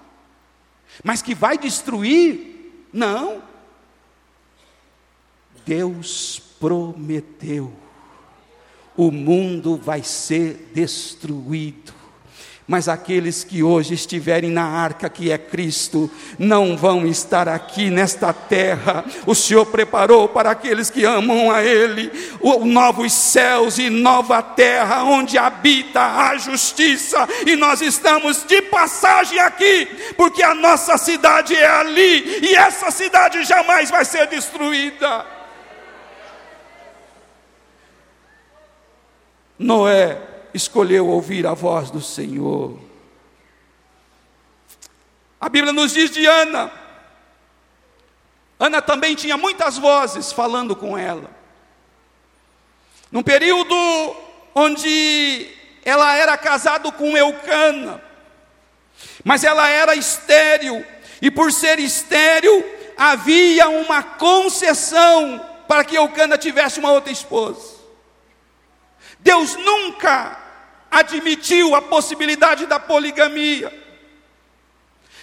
Mas 1.03 1.23
que 1.23 1.35
vai 1.35 1.57
destruir, 1.57 2.87
não. 2.93 3.41
Deus 5.65 6.43
prometeu. 6.59 7.73
O 8.97 9.13
mundo 9.13 9.77
vai 9.77 10.03
ser 10.03 10.71
destruído 10.75 12.04
mas 12.67 12.89
aqueles 12.89 13.45
que 13.45 13.63
hoje 13.63 13.93
estiverem 13.93 14.51
na 14.51 14.65
arca, 14.65 15.11
que 15.11 15.31
é 15.31 15.37
Cristo, 15.37 16.11
não 16.39 16.77
vão 16.77 17.07
estar 17.07 17.47
aqui 17.47 17.91
nesta 17.91 18.33
terra. 18.33 19.05
O 19.27 19.35
Senhor 19.35 19.67
preparou 19.67 20.29
para 20.29 20.51
aqueles 20.51 20.89
que 20.89 21.05
amam 21.05 21.51
a 21.51 21.63
Ele 21.63 22.11
novos 22.65 23.13
céus 23.13 23.79
e 23.79 23.91
nova 23.91 24.43
terra, 24.43 25.05
onde 25.05 25.37
habita 25.37 26.01
a 26.01 26.37
justiça, 26.39 27.29
e 27.47 27.55
nós 27.55 27.83
estamos 27.83 28.45
de 28.47 28.63
passagem 28.63 29.39
aqui, 29.41 29.87
porque 30.17 30.43
a 30.43 30.55
nossa 30.55 30.97
cidade 30.97 31.55
é 31.55 31.67
ali, 31.67 32.47
e 32.47 32.57
essa 32.57 32.91
cidade 32.91 33.45
jamais 33.45 33.91
vai 33.91 34.05
ser 34.07 34.27
destruída. 34.27 35.27
Noé 39.59 40.24
escolheu 40.55 41.09
ouvir 41.09 41.47
a 41.47 41.53
voz 41.53 41.91
do 41.91 42.01
Senhor. 42.01 42.79
A 45.41 45.49
Bíblia 45.49 45.73
nos 45.73 45.93
diz 45.93 46.11
de 46.11 46.25
Ana. 46.25 46.73
Ana 48.59 48.81
também 48.81 49.17
tinha 49.17 49.37
muitas 49.37 49.77
vozes 49.77 50.33
falando 50.33 50.77
com 50.77 50.97
ela. 50.97 51.29
Num 53.11 53.23
período 53.23 53.75
onde 54.55 55.51
ela 55.85 56.15
era 56.15 56.39
casada 56.39 56.91
com 56.93 57.17
Eucana, 57.17 58.03
mas 59.25 59.45
ela 59.45 59.69
era 59.69 59.95
estéril, 59.95 60.85
e 61.21 61.31
por 61.31 61.53
ser 61.53 61.79
estéril, 61.79 62.65
havia 62.97 63.69
uma 63.69 64.03
concessão 64.03 65.45
para 65.67 65.85
que 65.85 65.97
Eucana 65.97 66.39
tivesse 66.39 66.79
uma 66.79 66.93
outra 66.93 67.13
esposa. 67.13 67.75
Deus 69.21 69.57
nunca 69.57 70.44
admitiu 70.95 71.75
a 71.75 71.83
possibilidade 71.83 72.67
da 72.67 72.79
poligamia. 72.79 73.73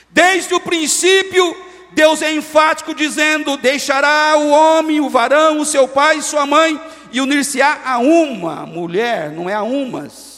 Desde 0.09 0.53
o 0.53 0.59
princípio, 0.59 1.55
Deus 1.91 2.21
é 2.21 2.31
enfático 2.33 2.93
dizendo: 2.93 3.57
deixará 3.57 4.37
o 4.37 4.49
homem, 4.49 4.99
o 4.99 5.09
varão, 5.09 5.59
o 5.59 5.65
seu 5.65 5.87
pai 5.87 6.17
e 6.17 6.21
sua 6.21 6.45
mãe, 6.45 6.79
e 7.11 7.21
unir-se-á 7.21 7.81
a 7.85 7.99
uma 7.99 8.65
mulher, 8.65 9.31
não 9.31 9.49
é 9.49 9.53
a 9.53 9.63
umas. 9.63 10.31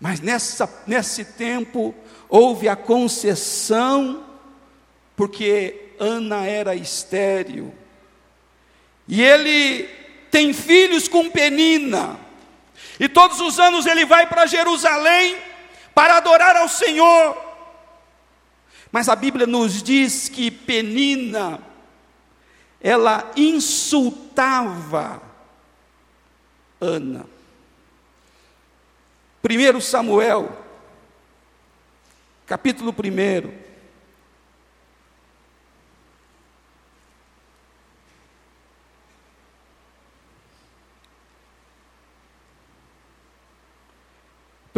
Mas 0.00 0.20
nessa, 0.20 0.82
nesse 0.86 1.24
tempo 1.24 1.92
houve 2.28 2.68
a 2.68 2.76
concessão, 2.76 4.24
porque 5.16 5.92
Ana 5.98 6.46
era 6.46 6.74
estéril. 6.76 7.74
E 9.08 9.22
ele 9.22 9.97
tem 10.30 10.52
filhos 10.52 11.08
com 11.08 11.30
Penina. 11.30 12.18
E 12.98 13.08
todos 13.08 13.40
os 13.40 13.58
anos 13.58 13.86
ele 13.86 14.04
vai 14.04 14.26
para 14.26 14.46
Jerusalém 14.46 15.38
para 15.94 16.16
adorar 16.16 16.56
ao 16.56 16.68
Senhor. 16.68 17.36
Mas 18.90 19.08
a 19.08 19.16
Bíblia 19.16 19.46
nos 19.46 19.82
diz 19.82 20.28
que 20.28 20.50
Penina, 20.50 21.60
ela 22.80 23.30
insultava 23.36 25.22
Ana. 26.80 27.26
1 29.42 29.80
Samuel, 29.80 30.56
capítulo 32.46 32.92
1. 32.92 33.67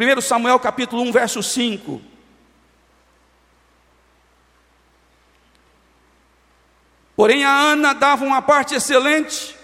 1 0.00 0.20
Samuel 0.22 0.58
capítulo 0.58 1.02
1, 1.02 1.12
verso 1.12 1.42
5. 1.42 2.00
Porém 7.14 7.44
a 7.44 7.50
Ana 7.50 7.92
dava 7.92 8.24
uma 8.24 8.40
parte 8.40 8.74
excelente, 8.74 9.54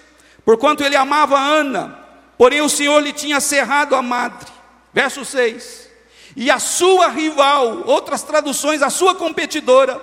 porquanto 0.44 0.84
ele 0.84 0.94
amava 0.94 1.38
a 1.38 1.42
Ana, 1.42 1.98
porém 2.36 2.60
o 2.60 2.68
Senhor 2.68 3.00
lhe 3.00 3.14
tinha 3.14 3.40
cerrado 3.40 3.94
a 3.96 4.02
madre. 4.02 4.52
Verso 4.92 5.24
6. 5.24 5.88
E 6.36 6.50
a 6.50 6.58
sua 6.58 7.08
rival, 7.08 7.84
outras 7.86 8.22
traduções, 8.22 8.82
a 8.82 8.90
sua 8.90 9.14
competidora, 9.14 9.98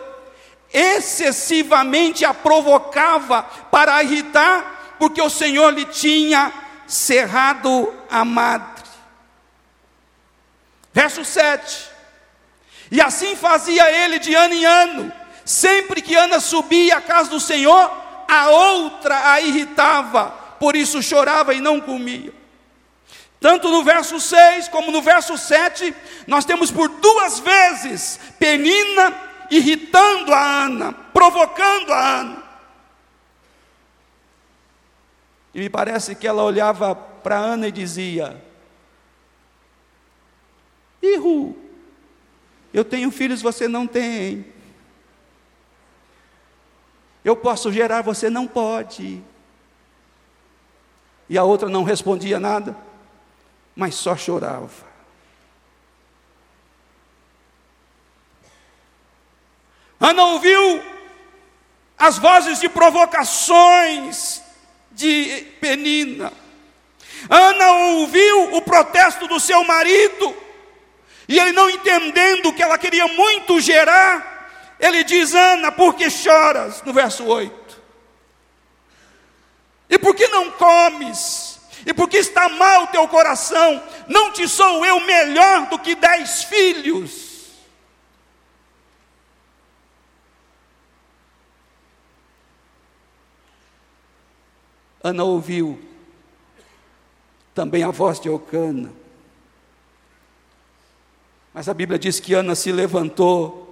excessivamente 0.73 2.25
a 2.25 2.33
provocava 2.33 3.43
para 3.69 4.01
irritar, 4.01 4.95
porque 4.97 5.21
o 5.21 5.29
Senhor 5.29 5.71
lhe 5.71 5.85
tinha 5.85 6.51
cerrado 6.87 7.93
a 8.09 8.25
madre. 8.25 8.72
Verso 10.93 11.25
7. 11.25 11.89
E 12.91 13.01
assim 13.01 13.35
fazia 13.35 13.91
ele 13.91 14.19
de 14.19 14.35
ano 14.35 14.53
em 14.53 14.65
ano, 14.65 15.11
sempre 15.43 16.01
que 16.01 16.15
Ana 16.15 16.39
subia 16.39 16.97
à 16.97 17.01
casa 17.01 17.29
do 17.29 17.39
Senhor, 17.39 17.91
a 18.27 18.49
outra 18.49 19.31
a 19.31 19.41
irritava, 19.41 20.29
por 20.59 20.75
isso 20.75 21.01
chorava 21.01 21.53
e 21.53 21.59
não 21.59 21.81
comia. 21.81 22.31
Tanto 23.39 23.67
no 23.69 23.83
verso 23.83 24.19
6 24.19 24.69
como 24.69 24.91
no 24.91 25.01
verso 25.01 25.37
7, 25.37 25.93
nós 26.27 26.45
temos 26.45 26.71
por 26.71 26.87
duas 26.87 27.39
vezes 27.39 28.19
Penina 28.39 29.13
irritando 29.49 30.33
a 30.33 30.63
Ana, 30.63 30.93
provocando 31.11 31.91
a 31.91 32.19
Ana. 32.19 32.43
E 35.53 35.59
me 35.59 35.69
parece 35.69 36.15
que 36.15 36.27
ela 36.27 36.43
olhava 36.43 36.95
para 36.95 37.37
Ana 37.37 37.67
e 37.67 37.71
dizia: 37.71 38.41
Ihu, 41.03 41.55
eu 42.73 42.85
tenho 42.85 43.11
filhos, 43.11 43.41
você 43.41 43.67
não 43.67 43.85
tem. 43.85 44.45
Eu 47.23 47.35
posso 47.35 47.71
gerar, 47.71 48.01
você 48.01 48.29
não 48.29 48.47
pode. 48.47 49.21
E 51.29 51.37
a 51.37 51.43
outra 51.43 51.67
não 51.67 51.83
respondia 51.83 52.39
nada, 52.39 52.75
mas 53.75 53.95
só 53.95 54.15
chorava. 54.15 54.93
Ana 59.99 60.25
ouviu 60.25 60.83
as 61.97 62.17
vozes 62.17 62.59
de 62.59 62.69
provocações 62.69 64.41
de 64.91 65.47
Penina. 65.59 66.31
Ana 67.29 67.71
ouviu 67.95 68.55
o 68.55 68.61
protesto 68.61 69.27
do 69.27 69.39
seu 69.39 69.63
marido, 69.63 70.42
e 71.27 71.39
ele 71.39 71.51
não 71.51 71.69
entendendo 71.69 72.53
que 72.53 72.61
ela 72.61 72.77
queria 72.77 73.07
muito 73.07 73.59
gerar, 73.59 74.75
ele 74.79 75.03
diz: 75.03 75.33
Ana, 75.33 75.71
por 75.71 75.95
que 75.95 76.09
choras? 76.09 76.81
No 76.83 76.93
verso 76.93 77.25
8. 77.25 77.81
E 79.89 79.97
por 79.97 80.15
que 80.15 80.27
não 80.27 80.51
comes? 80.51 81.59
E 81.85 81.93
por 81.93 82.07
que 82.09 82.17
está 82.17 82.49
mal 82.49 82.83
o 82.83 82.87
teu 82.87 83.07
coração? 83.07 83.81
Não 84.07 84.31
te 84.31 84.47
sou 84.47 84.85
eu 84.85 84.99
melhor 85.01 85.67
do 85.69 85.77
que 85.79 85.95
dez 85.95 86.43
filhos? 86.43 87.33
Ana 95.03 95.25
ouviu 95.25 95.81
também 97.53 97.83
a 97.83 97.91
voz 97.91 98.19
de 98.19 98.29
Eucana. 98.29 99.02
Mas 101.53 101.69
a 101.69 101.73
Bíblia 101.73 101.99
diz 101.99 102.19
que 102.19 102.33
Ana 102.33 102.55
se 102.55 102.71
levantou 102.71 103.63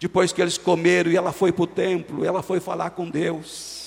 depois 0.00 0.32
que 0.32 0.42
eles 0.42 0.58
comeram 0.58 1.10
e 1.10 1.16
ela 1.16 1.32
foi 1.32 1.52
para 1.52 1.62
o 1.62 1.66
templo, 1.66 2.24
ela 2.24 2.42
foi 2.42 2.60
falar 2.60 2.90
com 2.90 3.08
Deus. 3.08 3.84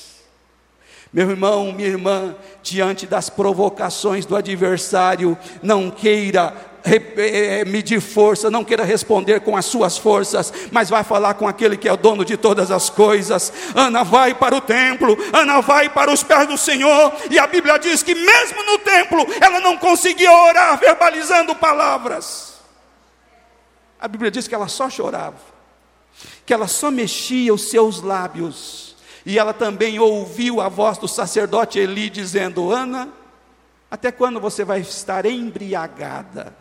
Meu 1.13 1.29
irmão, 1.29 1.71
minha 1.71 1.87
irmã, 1.87 2.35
diante 2.61 3.05
das 3.05 3.29
provocações 3.29 4.25
do 4.25 4.35
adversário, 4.35 5.37
não 5.61 5.89
queira 5.89 6.53
eh, 6.83 7.63
medir 7.65 8.01
força, 8.01 8.49
não 8.49 8.63
queira 8.63 8.83
responder 8.83 9.41
com 9.41 9.55
as 9.55 9.65
suas 9.65 9.97
forças, 9.97 10.51
mas 10.71 10.89
vai 10.89 11.03
falar 11.03 11.35
com 11.35 11.47
aquele 11.47 11.77
que 11.77 11.87
é 11.87 11.93
o 11.93 11.97
dono 11.97 12.25
de 12.25 12.35
todas 12.35 12.71
as 12.71 12.89
coisas. 12.89 13.53
Ana 13.75 14.03
vai 14.03 14.33
para 14.33 14.55
o 14.55 14.61
templo, 14.61 15.17
Ana 15.31 15.61
vai 15.61 15.89
para 15.89 16.11
os 16.11 16.23
pés 16.23 16.47
do 16.47 16.57
Senhor, 16.57 17.13
e 17.29 17.37
a 17.37 17.47
Bíblia 17.47 17.77
diz 17.77 18.01
que 18.01 18.15
mesmo 18.15 18.63
no 18.63 18.79
templo 18.79 19.25
ela 19.39 19.59
não 19.59 19.77
conseguia 19.77 20.31
orar 20.31 20.77
verbalizando 20.77 21.55
palavras. 21.55 22.56
A 23.99 24.07
Bíblia 24.07 24.29
diz 24.29 24.47
que 24.47 24.55
ela 24.55 24.67
só 24.67 24.89
chorava, 24.89 25.37
que 26.45 26.53
ela 26.53 26.67
só 26.67 26.91
mexia 26.91 27.53
os 27.53 27.69
seus 27.69 28.01
lábios 28.01 28.95
e 29.25 29.37
ela 29.37 29.53
também 29.53 29.99
ouviu 29.99 30.61
a 30.61 30.69
voz 30.69 30.97
do 30.97 31.07
sacerdote 31.07 31.79
Eli 31.79 32.09
dizendo: 32.09 32.71
Ana, 32.71 33.09
até 33.89 34.11
quando 34.11 34.39
você 34.39 34.63
vai 34.63 34.79
estar 34.81 35.25
embriagada? 35.25 36.55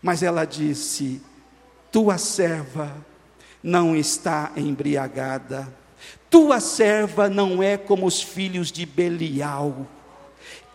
Mas 0.00 0.22
ela 0.22 0.44
disse: 0.44 1.20
Tua 1.92 2.16
serva 2.16 2.96
não 3.62 3.94
está 3.94 4.52
embriagada, 4.56 5.70
tua 6.30 6.60
serva 6.60 7.28
não 7.28 7.62
é 7.62 7.76
como 7.76 8.06
os 8.06 8.22
filhos 8.22 8.72
de 8.72 8.86
Belial 8.86 9.86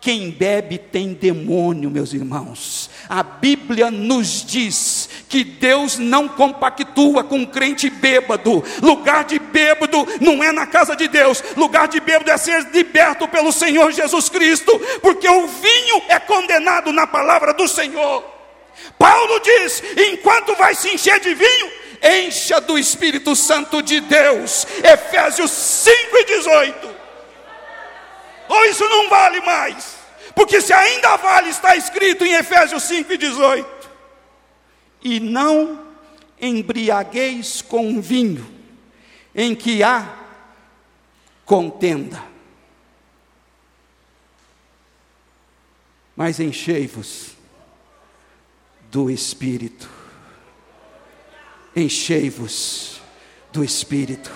quem 0.06 0.30
bebe 0.30 0.78
tem 0.78 1.16
demônio, 1.16 1.90
meus 1.90 2.14
irmãos. 2.14 2.92
A 3.10 3.24
Bíblia 3.24 3.90
nos 3.90 4.46
diz 4.46 4.95
que 5.28 5.44
Deus 5.44 5.98
não 5.98 6.28
compactua 6.28 7.24
com 7.24 7.46
crente 7.46 7.90
bêbado. 7.90 8.64
Lugar 8.82 9.24
de 9.24 9.40
bêbado 9.40 10.08
não 10.22 10.44
é 10.44 10.52
na 10.52 10.68
casa 10.68 10.96
de 10.96 11.08
Deus. 11.08 11.44
Lugar 11.56 11.88
de 11.88 12.00
bêbado 12.00 12.32
é 12.32 12.38
ser 12.38 12.68
liberto 12.72 13.28
pelo 13.28 13.52
Senhor 13.52 13.92
Jesus 13.92 14.30
Cristo, 14.30 14.80
porque 15.02 15.28
o 15.28 15.48
vinho 15.48 16.04
é 16.08 16.20
condenado 16.20 16.92
na 16.92 17.08
palavra 17.08 17.54
do 17.54 17.68
Senhor. 17.68 18.24
Paulo 18.98 19.40
diz: 19.40 19.84
enquanto 20.12 20.56
vai 20.56 20.76
se 20.76 20.94
encher 20.94 21.20
de 21.20 21.34
vinho, 21.34 21.72
encha 22.04 22.60
do 22.62 22.78
Espírito 22.78 23.36
Santo 23.36 23.82
de 23.82 24.00
Deus. 24.02 24.68
Efésios 24.84 25.52
5 25.52 26.18
e 26.18 26.26
18. 26.26 26.96
Ou 28.48 28.66
isso 28.66 28.88
não 28.88 29.10
vale 29.10 29.42
mais? 29.42 29.96
Porque 30.36 30.60
se 30.60 30.74
ainda 30.74 31.16
vale, 31.16 31.50
está 31.50 31.76
escrito 31.76 32.26
em 32.26 32.34
Efésios 32.34 32.84
5 32.84 33.14
e 33.14 33.18
18: 33.18 33.75
E 35.08 35.20
não 35.20 35.86
embriagueis 36.42 37.62
com 37.62 38.02
vinho, 38.02 38.44
em 39.36 39.54
que 39.54 39.84
há 39.84 40.26
contenda, 41.46 42.24
mas 46.16 46.40
enchei-vos 46.40 47.36
do 48.90 49.12
Espírito. 49.12 49.88
Enchei-vos 51.76 53.00
do 53.54 53.64
Espírito. 53.64 54.32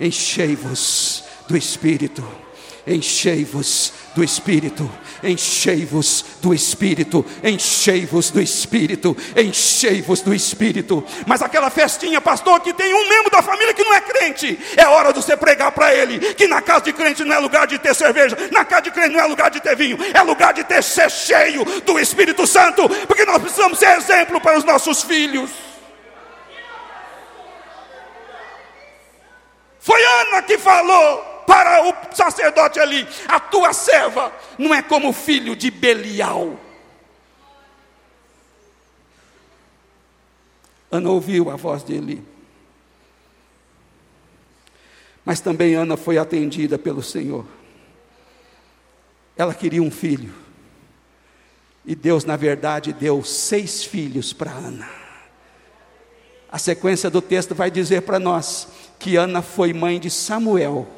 Enchei-vos 0.00 1.22
do 1.46 1.56
Espírito. 1.56 2.47
Enchei-vos 2.88 3.92
do 4.14 4.24
Espírito, 4.24 4.90
enchei-vos 5.22 6.24
do 6.40 6.54
Espírito, 6.54 7.24
enchei-vos 7.44 8.30
do 8.30 8.40
Espírito, 8.40 9.16
enchei-vos 9.36 10.22
do 10.22 10.34
Espírito. 10.34 11.04
Mas 11.26 11.42
aquela 11.42 11.68
festinha, 11.68 12.20
pastor, 12.20 12.60
que 12.60 12.72
tem 12.72 12.94
um 12.94 13.08
membro 13.08 13.30
da 13.30 13.42
família 13.42 13.74
que 13.74 13.84
não 13.84 13.92
é 13.92 14.00
crente, 14.00 14.58
é 14.76 14.86
hora 14.86 15.12
de 15.12 15.22
você 15.22 15.36
pregar 15.36 15.70
para 15.72 15.94
ele 15.94 16.18
que 16.34 16.48
na 16.48 16.62
casa 16.62 16.86
de 16.86 16.92
crente 16.94 17.24
não 17.24 17.34
é 17.34 17.38
lugar 17.38 17.66
de 17.66 17.78
ter 17.78 17.94
cerveja, 17.94 18.36
na 18.50 18.64
casa 18.64 18.82
de 18.82 18.90
crente 18.90 19.10
não 19.10 19.20
é 19.20 19.26
lugar 19.26 19.50
de 19.50 19.60
ter 19.60 19.76
vinho, 19.76 19.98
é 20.14 20.22
lugar 20.22 20.54
de 20.54 20.64
ter 20.64 20.82
ser 20.82 21.10
cheio 21.10 21.64
do 21.82 21.98
Espírito 21.98 22.46
Santo, 22.46 22.88
porque 23.06 23.26
nós 23.26 23.38
precisamos 23.38 23.78
ser 23.78 23.98
exemplo 23.98 24.40
para 24.40 24.56
os 24.56 24.64
nossos 24.64 25.02
filhos. 25.02 25.50
Foi 29.78 30.02
Ana 30.02 30.42
que 30.42 30.58
falou 30.58 31.37
para 31.48 31.88
o 31.88 32.14
sacerdote 32.14 32.78
ali: 32.78 33.08
a 33.26 33.40
tua 33.40 33.72
serva 33.72 34.30
não 34.58 34.74
é 34.74 34.82
como 34.82 35.14
filho 35.14 35.56
de 35.56 35.70
Belial. 35.70 36.60
Ana 40.92 41.10
ouviu 41.10 41.50
a 41.50 41.56
voz 41.56 41.82
dele. 41.82 42.22
Mas 45.24 45.40
também 45.40 45.74
Ana 45.74 45.96
foi 45.96 46.18
atendida 46.18 46.78
pelo 46.78 47.02
Senhor. 47.02 47.46
Ela 49.36 49.54
queria 49.54 49.82
um 49.82 49.90
filho. 49.90 50.34
E 51.84 51.94
Deus, 51.94 52.24
na 52.24 52.36
verdade, 52.36 52.92
deu 52.92 53.22
seis 53.22 53.84
filhos 53.84 54.32
para 54.32 54.50
Ana. 54.50 54.88
A 56.50 56.58
sequência 56.58 57.10
do 57.10 57.20
texto 57.20 57.54
vai 57.54 57.70
dizer 57.70 58.02
para 58.02 58.18
nós 58.18 58.68
que 58.98 59.16
Ana 59.16 59.42
foi 59.42 59.74
mãe 59.74 60.00
de 60.00 60.10
Samuel 60.10 60.97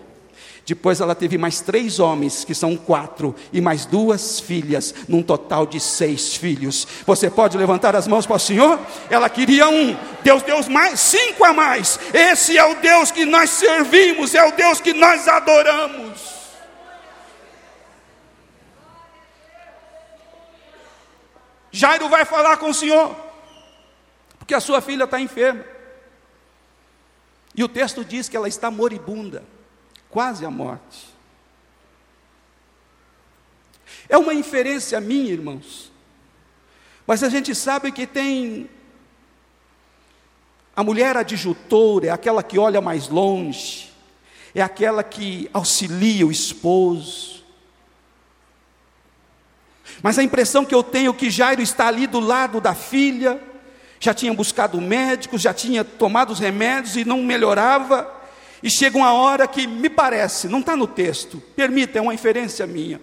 Depois 0.70 1.00
ela 1.00 1.16
teve 1.16 1.36
mais 1.36 1.60
três 1.60 1.98
homens, 1.98 2.44
que 2.44 2.54
são 2.54 2.76
quatro, 2.76 3.34
e 3.52 3.60
mais 3.60 3.84
duas 3.84 4.38
filhas, 4.38 4.94
num 5.08 5.20
total 5.20 5.66
de 5.66 5.80
seis 5.80 6.36
filhos. 6.36 6.86
Você 7.04 7.28
pode 7.28 7.58
levantar 7.58 7.96
as 7.96 8.06
mãos 8.06 8.24
para 8.24 8.36
o 8.36 8.38
Senhor? 8.38 8.78
Ela 9.10 9.28
queria 9.28 9.68
um, 9.68 9.96
Deus 10.22 10.44
deu 10.44 10.64
mais, 10.70 11.00
cinco 11.00 11.44
a 11.44 11.52
mais. 11.52 11.98
Esse 12.14 12.56
é 12.56 12.64
o 12.64 12.76
Deus 12.76 13.10
que 13.10 13.24
nós 13.24 13.50
servimos, 13.50 14.32
é 14.32 14.44
o 14.44 14.52
Deus 14.52 14.80
que 14.80 14.92
nós 14.92 15.26
adoramos. 15.26 16.20
Jairo 21.72 22.08
vai 22.08 22.24
falar 22.24 22.58
com 22.58 22.70
o 22.70 22.74
Senhor, 22.74 23.16
porque 24.38 24.54
a 24.54 24.60
sua 24.60 24.80
filha 24.80 25.02
está 25.02 25.20
enferma. 25.20 25.64
E 27.56 27.64
o 27.64 27.68
texto 27.68 28.04
diz 28.04 28.28
que 28.28 28.36
ela 28.36 28.46
está 28.46 28.70
moribunda 28.70 29.42
quase 30.10 30.44
à 30.44 30.50
morte. 30.50 31.08
É 34.08 34.18
uma 34.18 34.34
inferência 34.34 35.00
minha, 35.00 35.32
irmãos. 35.32 35.90
Mas 37.06 37.22
a 37.22 37.28
gente 37.28 37.54
sabe 37.54 37.92
que 37.92 38.06
tem 38.06 38.68
a 40.74 40.82
mulher 40.82 41.16
adjutora, 41.16 42.06
é 42.06 42.10
aquela 42.10 42.42
que 42.42 42.58
olha 42.58 42.80
mais 42.80 43.08
longe, 43.08 43.92
é 44.54 44.62
aquela 44.62 45.02
que 45.02 45.48
auxilia 45.52 46.26
o 46.26 46.32
esposo. 46.32 47.44
Mas 50.02 50.18
a 50.18 50.22
impressão 50.22 50.64
que 50.64 50.74
eu 50.74 50.82
tenho 50.82 51.10
é 51.10 51.14
que 51.14 51.30
Jairo 51.30 51.60
está 51.60 51.88
ali 51.88 52.06
do 52.06 52.20
lado 52.20 52.60
da 52.60 52.74
filha, 52.74 53.40
já 53.98 54.14
tinha 54.14 54.32
buscado 54.32 54.80
médicos, 54.80 55.42
já 55.42 55.52
tinha 55.52 55.84
tomado 55.84 56.32
os 56.32 56.38
remédios 56.38 56.96
e 56.96 57.04
não 57.04 57.22
melhorava. 57.22 58.19
E 58.62 58.68
chega 58.68 58.98
uma 58.98 59.12
hora 59.12 59.48
que 59.48 59.66
me 59.66 59.88
parece, 59.88 60.48
não 60.48 60.60
está 60.60 60.76
no 60.76 60.86
texto, 60.86 61.40
permita, 61.56 61.98
é 61.98 62.02
uma 62.02 62.12
inferência 62.12 62.66
minha. 62.66 63.00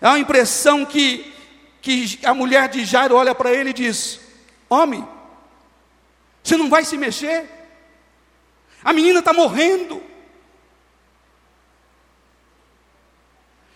É 0.00 0.08
uma 0.08 0.18
impressão 0.18 0.86
que, 0.86 1.34
que 1.82 2.18
a 2.24 2.32
mulher 2.32 2.68
de 2.68 2.84
Jairo 2.84 3.14
olha 3.14 3.34
para 3.34 3.52
ele 3.52 3.70
e 3.70 3.74
diz: 3.74 4.20
Homem, 4.68 5.06
você 6.42 6.56
não 6.56 6.70
vai 6.70 6.84
se 6.84 6.96
mexer? 6.96 7.44
A 8.82 8.92
menina 8.92 9.18
está 9.18 9.32
morrendo. 9.32 10.02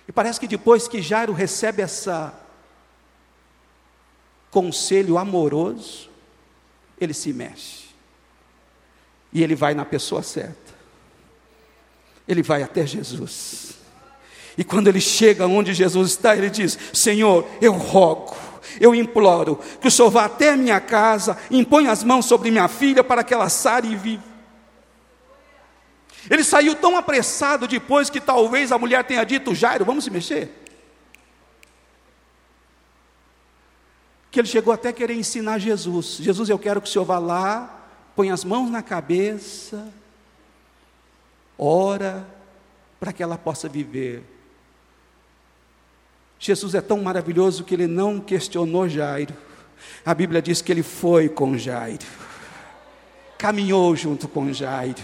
E 0.09 0.13
parece 0.13 0.41
que 0.41 0.47
depois 0.47 0.89
que 0.89 1.03
Jairo 1.03 1.33
recebe 1.33 1.83
essa 1.83 2.39
conselho 4.51 5.19
amoroso, 5.19 6.11
ele 6.99 7.13
se 7.13 7.33
mexe. 7.33 7.91
E 9.33 9.43
ele 9.43 9.55
vai 9.55 9.75
na 9.75 9.85
pessoa 9.85 10.23
certa 10.23 10.62
ele 12.33 12.43
vai 12.43 12.63
até 12.63 12.87
Jesus. 12.87 13.73
E 14.57 14.65
quando 14.65 14.89
ele 14.89 15.01
chega 15.01 15.47
onde 15.47 15.73
Jesus 15.73 16.11
está, 16.11 16.37
ele 16.37 16.51
diz: 16.51 16.79
Senhor, 16.93 17.47
eu 17.61 17.73
rogo, 17.73 18.37
eu 18.81 18.95
imploro 18.95 19.59
que 19.81 19.89
o 19.89 19.91
Senhor 19.91 20.11
vá 20.11 20.25
até 20.27 20.57
minha 20.57 20.81
casa, 20.81 21.37
impõe 21.51 21.87
as 21.87 22.05
mãos 22.05 22.27
sobre 22.27 22.51
minha 22.51 22.69
filha 22.69 23.03
para 23.03 23.25
que 23.25 23.33
ela 23.33 23.49
sare 23.49 23.89
e 23.89 23.97
viva. 23.97 24.33
Ele 26.31 26.45
saiu 26.45 26.75
tão 26.75 26.97
apressado 26.97 27.67
depois 27.67 28.09
que 28.09 28.21
talvez 28.21 28.73
a 28.73 28.79
mulher 28.79 29.05
tenha 29.05 29.25
dito: 29.25 29.55
Jairo, 29.55 29.85
vamos 29.85 30.05
se 30.05 30.11
mexer. 30.11 30.51
Que 34.31 34.41
ele 34.41 34.49
chegou 34.49 34.73
até 34.73 34.91
a 34.91 34.93
querer 34.93 35.15
ensinar 35.15 35.59
Jesus: 35.59 36.19
Jesus, 36.21 36.49
eu 36.49 36.59
quero 36.59 36.81
que 36.81 36.89
o 36.89 36.93
Senhor 36.93 37.05
vá 37.05 37.19
lá, 37.19 37.89
põe 38.15 38.31
as 38.31 38.45
mãos 38.45 38.71
na 38.71 38.83
cabeça 38.83 39.93
ora 41.63 42.27
para 42.99 43.13
que 43.13 43.23
ela 43.23 43.39
possa 43.39 43.69
viver. 43.69 44.23
Jesus 46.39 46.75
é 46.75 46.81
tão 46.81 47.01
maravilhoso 47.01 47.63
que 47.63 47.75
ele 47.75 47.87
não 47.87 48.19
questionou 48.19 48.89
Jairo. 48.89 49.35
A 50.05 50.13
Bíblia 50.13 50.43
diz 50.43 50.61
que 50.61 50.73
ele 50.73 50.83
foi 50.83 51.29
com 51.29 51.57
Jairo, 51.57 52.05
caminhou 53.39 53.95
junto 53.95 54.27
com 54.27 54.53
Jairo. 54.53 55.03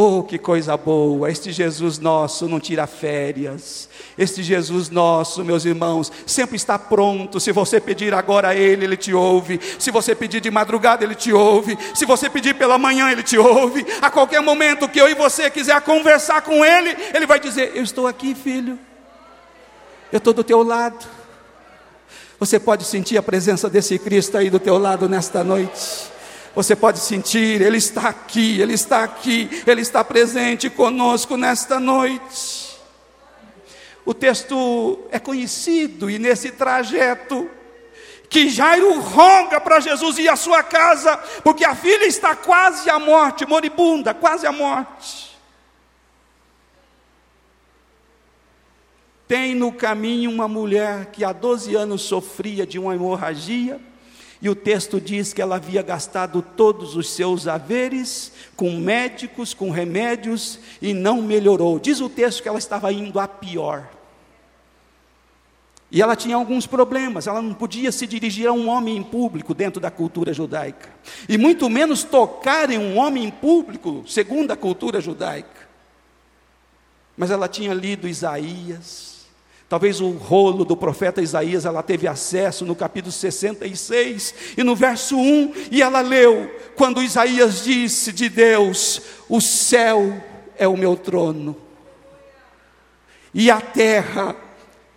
Oh, 0.00 0.22
que 0.22 0.38
coisa 0.38 0.76
boa! 0.76 1.28
Este 1.28 1.50
Jesus 1.50 1.98
nosso 1.98 2.46
não 2.46 2.60
tira 2.60 2.86
férias. 2.86 3.88
Este 4.16 4.44
Jesus 4.44 4.90
nosso, 4.90 5.44
meus 5.44 5.64
irmãos, 5.64 6.12
sempre 6.24 6.54
está 6.54 6.78
pronto. 6.78 7.40
Se 7.40 7.50
você 7.50 7.80
pedir 7.80 8.14
agora 8.14 8.50
a 8.50 8.54
Ele, 8.54 8.84
Ele 8.84 8.96
te 8.96 9.12
ouve. 9.12 9.58
Se 9.76 9.90
você 9.90 10.14
pedir 10.14 10.40
de 10.40 10.52
madrugada, 10.52 11.02
Ele 11.02 11.16
te 11.16 11.32
ouve. 11.32 11.76
Se 11.96 12.06
você 12.06 12.30
pedir 12.30 12.54
pela 12.54 12.78
manhã, 12.78 13.10
Ele 13.10 13.24
te 13.24 13.36
ouve. 13.36 13.84
A 14.00 14.08
qualquer 14.08 14.40
momento 14.40 14.88
que 14.88 15.00
eu 15.00 15.08
e 15.08 15.16
você 15.16 15.50
quiser 15.50 15.80
conversar 15.80 16.42
com 16.42 16.64
Ele, 16.64 16.96
Ele 17.12 17.26
vai 17.26 17.40
dizer: 17.40 17.72
Eu 17.74 17.82
estou 17.82 18.06
aqui, 18.06 18.36
filho. 18.36 18.78
Eu 20.12 20.18
estou 20.18 20.32
do 20.32 20.44
teu 20.44 20.62
lado. 20.62 21.04
Você 22.38 22.60
pode 22.60 22.84
sentir 22.84 23.18
a 23.18 23.22
presença 23.24 23.68
desse 23.68 23.98
Cristo 23.98 24.38
aí 24.38 24.48
do 24.48 24.60
teu 24.60 24.78
lado 24.78 25.08
nesta 25.08 25.42
noite. 25.42 26.17
Você 26.58 26.74
pode 26.74 26.98
sentir, 26.98 27.62
Ele 27.62 27.76
está 27.76 28.08
aqui, 28.08 28.60
Ele 28.60 28.74
está 28.74 29.04
aqui, 29.04 29.48
Ele 29.64 29.80
está 29.80 30.02
presente 30.02 30.68
conosco 30.68 31.36
nesta 31.36 31.78
noite. 31.78 32.76
O 34.04 34.12
texto 34.12 34.98
é 35.12 35.20
conhecido 35.20 36.10
e 36.10 36.18
nesse 36.18 36.50
trajeto, 36.50 37.48
que 38.28 38.48
Jairo 38.48 38.98
roga 38.98 39.60
para 39.60 39.78
Jesus 39.78 40.18
ir 40.18 40.28
à 40.28 40.34
sua 40.34 40.64
casa, 40.64 41.16
porque 41.44 41.64
a 41.64 41.76
filha 41.76 42.06
está 42.06 42.34
quase 42.34 42.90
à 42.90 42.98
morte, 42.98 43.46
moribunda, 43.46 44.12
quase 44.12 44.44
à 44.44 44.50
morte. 44.50 45.38
Tem 49.28 49.54
no 49.54 49.70
caminho 49.70 50.28
uma 50.28 50.48
mulher 50.48 51.06
que 51.12 51.22
há 51.24 51.32
12 51.32 51.76
anos 51.76 52.02
sofria 52.02 52.66
de 52.66 52.80
uma 52.80 52.96
hemorragia, 52.96 53.80
e 54.40 54.48
o 54.48 54.54
texto 54.54 55.00
diz 55.00 55.32
que 55.32 55.42
ela 55.42 55.56
havia 55.56 55.82
gastado 55.82 56.40
todos 56.40 56.94
os 56.94 57.10
seus 57.10 57.48
haveres 57.48 58.32
com 58.54 58.78
médicos, 58.78 59.52
com 59.52 59.70
remédios 59.70 60.60
e 60.80 60.94
não 60.94 61.20
melhorou. 61.20 61.78
Diz 61.78 62.00
o 62.00 62.08
texto 62.08 62.42
que 62.42 62.48
ela 62.48 62.58
estava 62.58 62.92
indo 62.92 63.18
a 63.18 63.26
pior. 63.26 63.88
E 65.90 66.02
ela 66.02 66.14
tinha 66.14 66.36
alguns 66.36 66.66
problemas, 66.66 67.26
ela 67.26 67.40
não 67.40 67.54
podia 67.54 67.90
se 67.90 68.06
dirigir 68.06 68.46
a 68.46 68.52
um 68.52 68.68
homem 68.68 68.96
em 68.96 69.02
público 69.02 69.54
dentro 69.54 69.80
da 69.80 69.90
cultura 69.90 70.34
judaica, 70.34 70.90
e 71.26 71.38
muito 71.38 71.68
menos 71.70 72.04
tocar 72.04 72.70
em 72.70 72.76
um 72.76 72.98
homem 72.98 73.24
em 73.24 73.30
público, 73.30 74.04
segundo 74.06 74.50
a 74.50 74.56
cultura 74.56 75.00
judaica. 75.00 75.66
Mas 77.16 77.30
ela 77.30 77.48
tinha 77.48 77.72
lido 77.72 78.06
Isaías, 78.06 79.07
Talvez 79.68 80.00
o 80.00 80.10
rolo 80.12 80.64
do 80.64 80.74
profeta 80.74 81.20
Isaías 81.20 81.66
ela 81.66 81.82
teve 81.82 82.08
acesso 82.08 82.64
no 82.64 82.74
capítulo 82.74 83.12
66 83.12 84.34
e 84.56 84.62
no 84.62 84.74
verso 84.74 85.18
1, 85.18 85.52
e 85.70 85.82
ela 85.82 86.00
leu 86.00 86.50
quando 86.74 87.02
Isaías 87.02 87.64
disse 87.64 88.10
de 88.10 88.30
Deus: 88.30 89.02
O 89.28 89.42
céu 89.42 90.24
é 90.56 90.66
o 90.66 90.76
meu 90.76 90.96
trono, 90.96 91.54
e 93.34 93.50
a 93.50 93.60
terra 93.60 94.34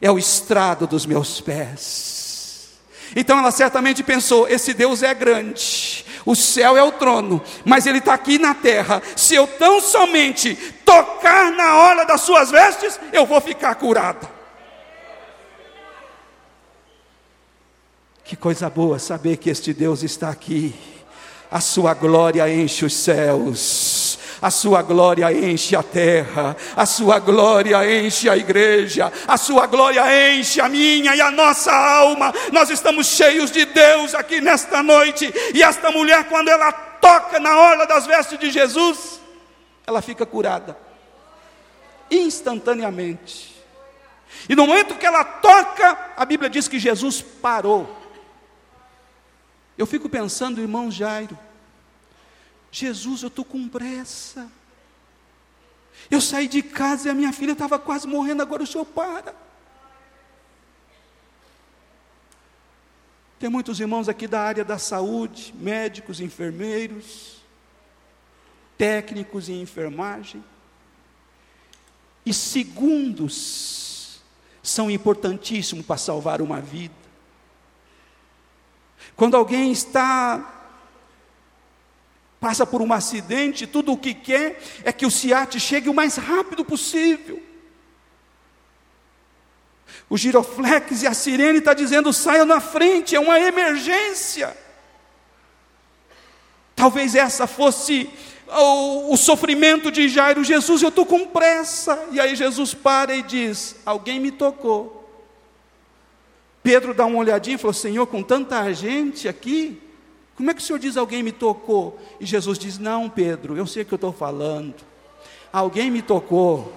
é 0.02 0.10
o 0.10 0.18
estrado 0.18 0.88
dos 0.88 1.06
meus 1.06 1.42
pés. 1.42 2.80
Então 3.14 3.40
ela 3.40 3.52
certamente 3.52 4.02
pensou: 4.02 4.48
esse 4.48 4.74
Deus 4.74 5.04
é 5.04 5.14
grande, 5.14 6.06
o 6.26 6.34
céu 6.34 6.78
é 6.78 6.84
o 6.84 6.94
trono, 6.94 7.44
mas 7.66 7.86
ele 7.86 7.98
está 7.98 8.14
aqui 8.14 8.40
na 8.40 8.56
terra. 8.56 9.02
Se 9.18 9.36
eu 9.36 9.46
tão 9.46 9.82
somente 9.82 10.56
tocar 10.86 11.52
na 11.52 11.76
hora 11.76 12.06
das 12.06 12.22
suas 12.22 12.50
vestes, 12.50 12.98
eu 13.12 13.26
vou 13.26 13.42
ficar 13.42 13.76
curada. 13.76 14.41
Que 18.32 18.38
coisa 18.38 18.70
boa 18.70 18.98
saber 18.98 19.36
que 19.36 19.50
este 19.50 19.74
Deus 19.74 20.04
está 20.04 20.30
aqui. 20.30 20.74
A 21.52 21.60
sua 21.60 21.94
glória 21.94 22.50
enche 22.50 22.86
os 22.86 22.94
céus. 22.94 24.18
A 24.42 24.50
sua 24.50 24.82
glória 24.82 25.34
enche 25.34 25.76
a 25.76 25.84
terra, 25.84 26.56
a 26.74 26.86
sua 26.86 27.20
glória 27.20 27.78
enche 27.86 28.30
a 28.30 28.38
igreja, 28.38 29.12
a 29.28 29.36
sua 29.36 29.68
glória 29.68 30.02
enche 30.32 30.62
a 30.62 30.70
minha 30.70 31.14
e 31.14 31.20
a 31.20 31.30
nossa 31.30 31.74
alma. 31.74 32.34
Nós 32.54 32.70
estamos 32.70 33.08
cheios 33.08 33.52
de 33.52 33.66
Deus 33.66 34.16
aqui 34.16 34.40
nesta 34.40 34.82
noite. 34.82 35.30
E 35.54 35.62
esta 35.62 35.92
mulher, 35.92 36.24
quando 36.30 36.48
ela 36.48 36.72
toca 36.72 37.38
na 37.38 37.60
orla 37.60 37.86
das 37.86 38.08
vestes 38.08 38.40
de 38.40 38.50
Jesus, 38.50 39.20
ela 39.86 40.02
fica 40.02 40.26
curada 40.26 40.78
instantaneamente. 42.10 43.62
E 44.48 44.56
no 44.56 44.66
momento 44.66 44.96
que 44.96 45.06
ela 45.06 45.26
toca, 45.26 46.14
a 46.16 46.24
Bíblia 46.24 46.50
diz 46.50 46.70
que 46.70 46.80
Jesus 46.80 47.22
parou. 47.22 48.00
Eu 49.82 49.88
fico 49.88 50.08
pensando, 50.08 50.62
irmão 50.62 50.92
Jairo, 50.92 51.36
Jesus, 52.72 53.24
eu 53.24 53.30
estou 53.30 53.44
com 53.44 53.68
pressa. 53.68 54.48
Eu 56.08 56.22
saí 56.22 56.48
de 56.48 56.62
casa 56.62 57.08
e 57.08 57.12
a 57.12 57.16
minha 57.16 57.34
filha 57.34 57.54
estava 57.54 57.80
quase 57.80 58.06
morrendo, 58.08 58.44
agora 58.44 58.62
o 58.62 58.68
senhor 58.68 58.86
para. 58.86 59.34
Tem 63.40 63.50
muitos 63.50 63.80
irmãos 63.80 64.08
aqui 64.08 64.28
da 64.28 64.42
área 64.42 64.64
da 64.64 64.78
saúde, 64.78 65.52
médicos, 65.58 66.20
enfermeiros, 66.20 67.42
técnicos 68.78 69.50
em 69.50 69.64
enfermagem. 69.64 70.44
E 72.24 72.32
segundos 72.32 74.22
são 74.62 74.92
importantíssimos 74.92 75.84
para 75.84 75.98
salvar 75.98 76.40
uma 76.40 76.62
vida. 76.62 77.01
Quando 79.16 79.36
alguém 79.36 79.72
está 79.72 80.52
passa 82.42 82.66
por 82.66 82.82
um 82.82 82.92
acidente, 82.92 83.68
tudo 83.68 83.92
o 83.92 83.98
que 83.98 84.16
quer 84.16 84.60
é 84.84 84.92
que 84.92 85.06
o 85.06 85.12
SIAT 85.12 85.60
chegue 85.60 85.90
o 85.90 85.94
mais 85.94 86.16
rápido 86.16 86.66
possível. 86.66 87.42
O 90.10 90.18
giroflex 90.18 91.04
e 91.04 91.08
a 91.08 91.14
sirene 91.14 91.60
está 91.60 91.74
dizendo: 91.74 92.12
saia 92.12 92.44
na 92.44 92.60
frente, 92.60 93.16
é 93.16 93.20
uma 93.20 93.40
emergência. 93.40 94.58
Talvez 96.76 97.14
essa 97.14 97.46
fosse 97.46 98.10
o, 98.48 99.14
o 99.14 99.18
sofrimento 99.18 99.92
de 99.92 100.10
Jairo. 100.10 100.44
Jesus, 100.44 100.82
eu 100.82 100.90
estou 100.90 101.06
com 101.06 101.28
pressa. 101.28 102.08
E 102.12 102.20
aí 102.20 102.36
Jesus 102.36 102.74
para 102.74 103.16
e 103.16 103.22
diz: 103.22 103.76
Alguém 103.86 104.20
me 104.20 104.32
tocou. 104.32 105.01
Pedro 106.64 106.94
dá 106.94 107.06
uma 107.06 107.18
olhadinha 107.18 107.56
e 107.56 107.60
falou: 107.60 107.74
Senhor, 107.74 108.06
com 108.08 108.22
tanta 108.22 108.72
gente 108.74 109.28
aqui, 109.28 109.82
como 110.36 110.50
é 110.50 110.54
que 110.54 110.62
o 110.62 110.64
senhor 110.64 110.80
diz 110.80 110.98
alguém 110.98 111.24
me 111.24 111.32
tocou? 111.32 112.00
E 112.20 112.26
Jesus 112.26 112.58
diz: 112.58 112.78
Não, 112.78 113.10
Pedro, 113.10 113.58
eu 113.58 113.66
sei 113.66 113.84
o 113.84 113.86
que 113.86 113.94
eu 113.94 113.98
estou 113.98 114.14
falando. 114.14 114.76
Alguém 115.52 115.92
me 115.92 116.02
tocou, 116.02 116.72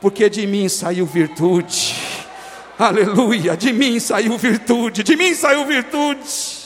porque 0.00 0.28
de 0.28 0.46
mim 0.46 0.68
saiu 0.68 1.06
virtude. 1.06 1.94
Aleluia, 2.78 3.56
de 3.56 3.72
mim 3.72 4.00
saiu 4.00 4.38
virtude, 4.38 5.02
de 5.02 5.14
mim 5.14 5.34
saiu 5.34 5.66
virtude. 5.66 6.60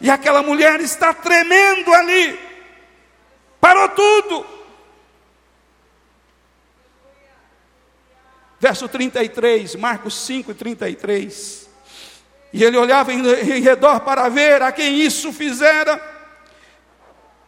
E 0.00 0.08
aquela 0.10 0.42
mulher 0.42 0.80
está 0.80 1.12
tremendo 1.12 1.92
ali. 1.92 2.38
Parou 3.60 3.88
tudo. 3.88 4.46
Verso 8.62 8.86
33, 8.86 9.74
Marcos 9.74 10.14
5, 10.24 10.54
33. 10.54 11.68
E 12.52 12.62
ele 12.62 12.76
olhava 12.76 13.12
em, 13.12 13.18
em 13.18 13.60
redor 13.60 13.98
para 14.02 14.28
ver 14.28 14.62
a 14.62 14.70
quem 14.70 15.00
isso 15.00 15.32
fizera. 15.32 16.00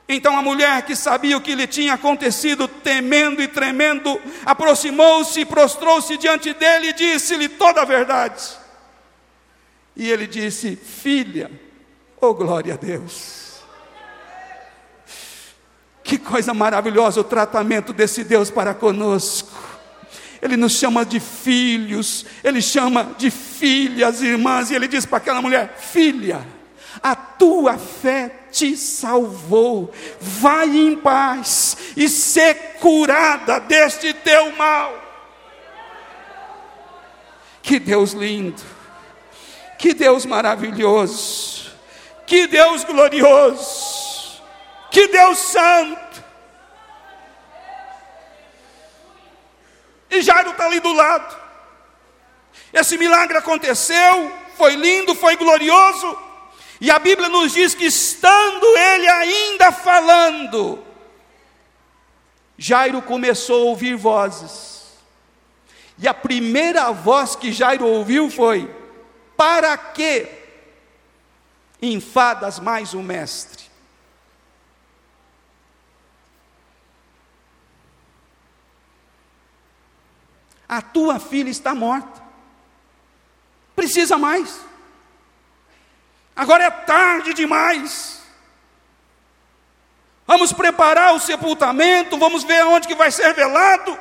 Então 0.09 0.37
a 0.37 0.43
mulher 0.43 0.83
que 0.83 0.97
sabia 0.97 1.37
o 1.37 1.41
que 1.41 1.55
lhe 1.55 1.69
tinha 1.69 1.95
acontecido, 1.95 2.67
temendo 2.67 3.41
e 3.41 3.47
tremendo, 3.47 4.21
aproximou-se 4.45 5.39
e 5.39 5.45
prostrou-se 5.45 6.17
diante 6.17 6.53
dele 6.53 6.89
e 6.89 6.93
disse-lhe 6.93 7.49
toda 7.49 7.83
a 7.83 7.85
verdade. 7.85 8.43
E 9.95 10.11
ele 10.11 10.27
disse: 10.27 10.75
Filha, 10.75 11.49
Oh, 12.21 12.35
glória 12.35 12.75
a 12.75 12.77
Deus. 12.77 13.63
Que 16.03 16.19
coisa 16.19 16.53
maravilhosa 16.53 17.21
o 17.21 17.25
tratamento 17.25 17.93
desse 17.93 18.25
Deus 18.25 18.51
para 18.51 18.75
conosco. 18.75 19.74
Ele 20.45 20.57
nos 20.57 20.75
chama 20.75 21.05
de 21.05 21.19
filhos, 21.19 22.25
ele 22.45 22.61
chama 22.63 23.15
de 23.19 23.31
filhas, 23.31 24.21
irmãs, 24.23 24.71
e 24.71 24.75
ele 24.75 24.87
diz 24.87 25.05
para 25.07 25.17
aquela 25.17 25.43
mulher: 25.43 25.75
Filha, 25.79 26.47
a 27.03 27.17
tua 27.17 27.77
fé 27.79 28.31
te 28.53 28.77
salvou, 28.77 29.93
vai 30.21 30.69
em 30.69 30.95
paz 30.95 31.77
e 31.97 32.09
ser 32.09 32.77
curada 32.79 33.59
deste 33.59 34.13
teu 34.13 34.55
mal. 34.55 35.03
Que 37.63 37.79
Deus 37.79 38.13
lindo, 38.13 38.63
que 39.79 39.95
Deus 39.95 40.27
maravilhoso. 40.27 41.55
Que 42.27 42.47
Deus 42.47 42.85
glorioso, 42.85 44.43
que 44.91 45.09
Deus 45.09 45.39
santo. 45.39 46.04
E 50.15 50.23
Jairo 50.23 50.51
está 50.51 50.67
ali 50.67 50.79
do 50.79 50.93
lado. 50.93 51.37
Esse 52.73 52.97
milagre 52.97 53.37
aconteceu, 53.37 54.33
foi 54.57 54.77
lindo, 54.77 55.15
foi 55.15 55.37
glorioso. 55.37 56.17
E 56.81 56.89
a 56.91 57.01
Bíblia 57.01 57.29
nos 57.29 57.53
diz 57.53 57.75
que 57.75 57.87
estando 57.87 58.65
ele 58.77 59.09
ainda 59.09 59.73
falando, 59.73 60.85
Jairo 62.57 63.03
começou 63.03 63.63
a 63.63 63.71
ouvir 63.71 63.97
vozes. 63.97 64.85
E 65.99 66.07
a 66.07 66.15
primeira 66.15 66.93
voz 66.93 67.35
que 67.35 67.53
Jairo 67.53 67.85
ouviu 67.85 68.31
foi: 68.31 68.71
Para 69.37 69.77
que 69.77 70.29
enfadas 71.83 72.61
mais 72.61 72.95
o 72.95 73.03
mestre. 73.03 73.64
A 80.75 80.83
tua 80.83 81.21
filha 81.21 81.51
está 81.51 81.73
morta. 81.73 82.21
Precisa 83.77 84.19
mais. 84.19 84.61
Agora 86.35 86.65
é 86.65 86.71
tarde 86.71 87.33
demais. 87.33 88.21
Vamos 90.27 90.53
preparar 90.53 91.15
o 91.15 91.21
sepultamento, 91.21 92.19
vamos 92.19 92.43
ver 92.43 92.65
onde 92.65 92.89
que 92.89 92.95
vai 92.97 93.13
ser 93.13 93.33
velado. 93.35 93.97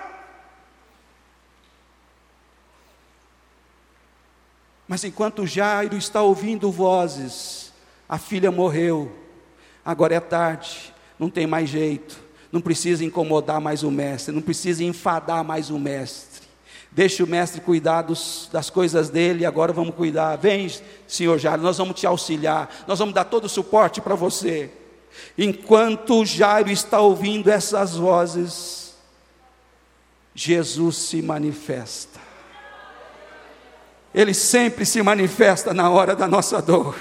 Mas 4.88 5.03
enquanto 5.03 5.45
Jairo 5.45 5.95
está 5.95 6.24
ouvindo 6.24 6.71
vozes, 6.71 7.71
a 8.09 8.17
filha 8.17 8.51
morreu, 8.51 9.15
agora 9.86 10.15
é 10.15 10.19
tarde, 10.19 10.91
não 11.19 11.30
tem 11.30 11.45
mais 11.45 11.69
jeito, 11.69 12.19
não 12.51 12.61
precisa 12.61 13.05
incomodar 13.05 13.61
mais 13.61 13.84
o 13.84 13.91
mestre, 13.91 14.34
não 14.34 14.41
precisa 14.41 14.84
enfadar 14.84 15.43
mais 15.43 15.69
o 15.69 15.78
mestre. 15.78 16.42
Deixa 16.95 17.23
o 17.23 17.27
mestre 17.27 17.59
cuidar 17.59 18.03
dos, 18.03 18.47
das 18.51 18.69
coisas 18.69 19.09
dele, 19.09 19.47
agora 19.47 19.73
vamos 19.73 19.95
cuidar. 19.95 20.35
Vem, 20.37 20.71
senhor 21.07 21.39
Jairo, 21.39 21.63
nós 21.63 21.77
vamos 21.77 21.99
te 21.99 22.05
auxiliar, 22.05 22.69
nós 22.87 22.99
vamos 22.99 23.15
dar 23.15 23.23
todo 23.23 23.45
o 23.45 23.49
suporte 23.49 23.99
para 23.99 24.13
você. 24.13 24.69
Enquanto 25.35 26.23
Jairo 26.23 26.69
está 26.69 26.99
ouvindo 26.99 27.49
essas 27.49 27.95
vozes, 27.95 28.93
Jesus 30.35 30.97
se 30.97 31.19
manifesta. 31.21 32.19
Ele 34.13 34.33
sempre 34.33 34.85
se 34.85 35.01
manifesta 35.01 35.73
na 35.73 35.89
hora 35.89 36.15
da 36.15 36.27
nossa 36.27 36.61
dor. 36.61 36.95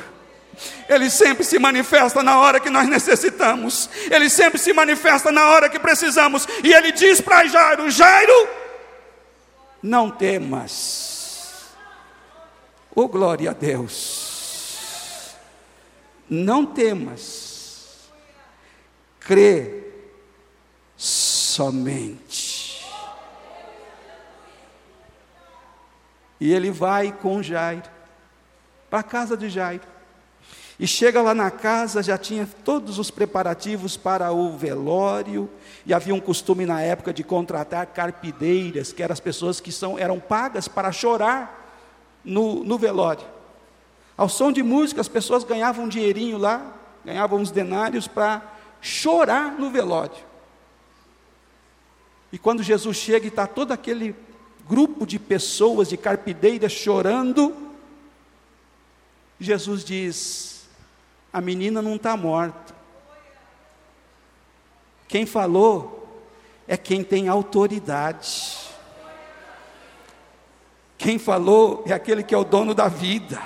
Ele 0.89 1.11
sempre 1.11 1.45
se 1.45 1.59
manifesta 1.59 2.23
na 2.23 2.39
hora 2.39 2.61
que 2.61 2.71
nós 2.71 2.89
necessitamos. 2.89 3.91
Ele 4.11 4.31
sempre 4.31 4.59
se 4.59 4.73
manifesta 4.73 5.31
na 5.31 5.49
hora 5.49 5.69
que 5.69 5.79
precisamos. 5.79 6.47
E 6.65 6.73
ele 6.73 6.93
diz 6.93 7.21
para 7.21 7.47
Jairo: 7.47 7.91
Jairo, 7.91 8.49
não 9.83 10.11
temas. 10.11 11.75
Oh, 12.95 13.09
glória 13.09 13.51
a 13.51 13.55
Deus. 13.55 15.35
Não 16.29 16.65
temas. 16.65 18.11
Crê 19.19 19.93
somente. 20.97 22.87
E 26.39 26.53
ele 26.53 26.71
vai 26.71 27.13
com 27.13 27.43
Jairo 27.43 27.91
para 28.91 29.01
a 29.01 29.05
casa 29.05 29.37
de 29.37 29.49
Jairo. 29.49 29.92
E 30.79 30.87
chega 30.87 31.21
lá 31.21 31.35
na 31.35 31.51
casa, 31.51 32.03
já 32.03 32.17
tinha 32.17 32.49
todos 32.65 32.99
os 32.99 33.11
preparativos 33.11 33.97
para 33.97 34.33
o 34.33 34.57
velório, 34.57 35.49
e 35.85 35.93
havia 35.93 36.15
um 36.15 36.21
costume 36.21 36.65
na 36.65 36.81
época 36.81 37.13
de 37.13 37.23
contratar 37.23 37.87
carpideiras, 37.87 38.93
que 38.93 39.03
eram 39.03 39.13
as 39.13 39.21
pessoas 39.21 39.61
que 39.61 39.71
são, 39.71 39.99
eram 39.99 40.19
pagas 40.19 40.69
para 40.69 40.91
chorar 40.91 41.63
no, 42.25 42.65
no 42.65 42.79
velório. 42.79 43.25
Ao 44.17 44.29
som 44.29 44.53
de 44.53 44.63
música, 44.63 45.01
as 45.01 45.09
pessoas 45.09 45.45
ganhavam 45.45 45.85
um 45.85 45.89
dinheirinho 45.89 46.39
lá, 46.39 46.75
ganhavam 47.05 47.41
uns 47.41 47.51
denários 47.51 48.07
para 48.07 48.43
chorar 48.81 49.53
no 49.53 49.71
velório. 49.71 50.33
E 52.33 52.39
quando 52.39 52.63
Jesus 52.63 52.97
chega 52.97 53.27
e 53.27 53.29
está 53.29 53.47
todo 53.47 53.73
aquele 53.73 54.17
grupo 54.67 55.07
de 55.07 55.19
pessoas, 55.19 55.89
de 55.89 55.97
carpideiras 55.97 56.73
chorando, 56.73 57.55
Jesus 59.39 59.85
diz: 59.85 60.52
a 61.33 61.41
menina 61.41 61.81
não 61.81 61.97
está 61.97 62.17
morta. 62.17 62.75
Quem 65.09 65.25
falou 65.25 66.23
é 66.69 66.77
quem 66.77 67.03
tem 67.03 67.29
autoridade. 67.29 68.59
Quem 70.99 71.19
falou 71.19 71.83
é 71.87 71.93
aquele 71.93 72.23
que 72.23 72.35
é 72.35 72.39
o 72.39 72.45
dono 72.45 72.75
da 72.75 72.89
vida. 72.89 73.41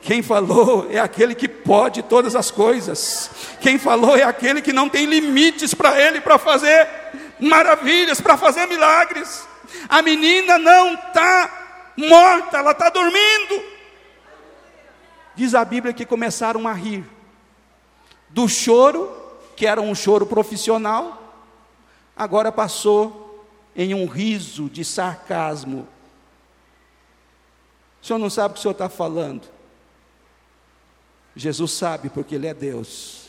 Quem 0.00 0.20
falou 0.20 0.88
é 0.90 0.98
aquele 0.98 1.34
que 1.34 1.48
pode 1.48 2.02
todas 2.02 2.34
as 2.34 2.50
coisas. 2.50 3.30
Quem 3.60 3.78
falou 3.78 4.16
é 4.16 4.24
aquele 4.24 4.60
que 4.60 4.72
não 4.72 4.88
tem 4.88 5.06
limites 5.06 5.72
para 5.74 6.00
ele 6.00 6.20
para 6.20 6.38
fazer 6.38 6.88
maravilhas, 7.38 8.20
para 8.20 8.36
fazer 8.36 8.66
milagres. 8.66 9.46
A 9.88 10.02
menina 10.02 10.58
não 10.58 10.94
está 10.94 11.92
morta, 11.96 12.58
ela 12.58 12.72
está 12.72 12.90
dormindo. 12.90 13.71
Diz 15.42 15.56
a 15.56 15.64
Bíblia 15.64 15.92
que 15.92 16.06
começaram 16.06 16.68
a 16.68 16.72
rir 16.72 17.04
do 18.28 18.48
choro, 18.48 19.10
que 19.56 19.66
era 19.66 19.80
um 19.80 19.92
choro 19.92 20.24
profissional, 20.24 21.34
agora 22.16 22.52
passou 22.52 23.44
em 23.74 23.92
um 23.92 24.06
riso 24.06 24.70
de 24.70 24.84
sarcasmo. 24.84 25.88
O 28.00 28.06
senhor 28.06 28.20
não 28.20 28.30
sabe 28.30 28.50
o 28.50 28.54
que 28.54 28.60
o 28.60 28.62
senhor 28.62 28.70
está 28.70 28.88
falando. 28.88 29.48
Jesus 31.34 31.72
sabe, 31.72 32.08
porque 32.08 32.36
Ele 32.36 32.46
é 32.46 32.54
Deus. 32.54 33.26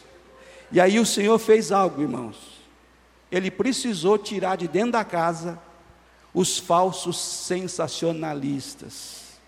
E 0.72 0.80
aí 0.80 1.00
o 1.00 1.06
Senhor 1.08 1.40
fez 1.40 1.72
algo, 1.72 2.00
irmãos. 2.00 2.62
Ele 3.32 3.50
precisou 3.50 4.20
tirar 4.20 4.56
de 4.56 4.68
dentro 4.68 4.92
da 4.92 5.04
casa 5.04 5.60
os 6.32 6.60
falsos 6.60 7.18
sensacionalistas, 7.18 9.40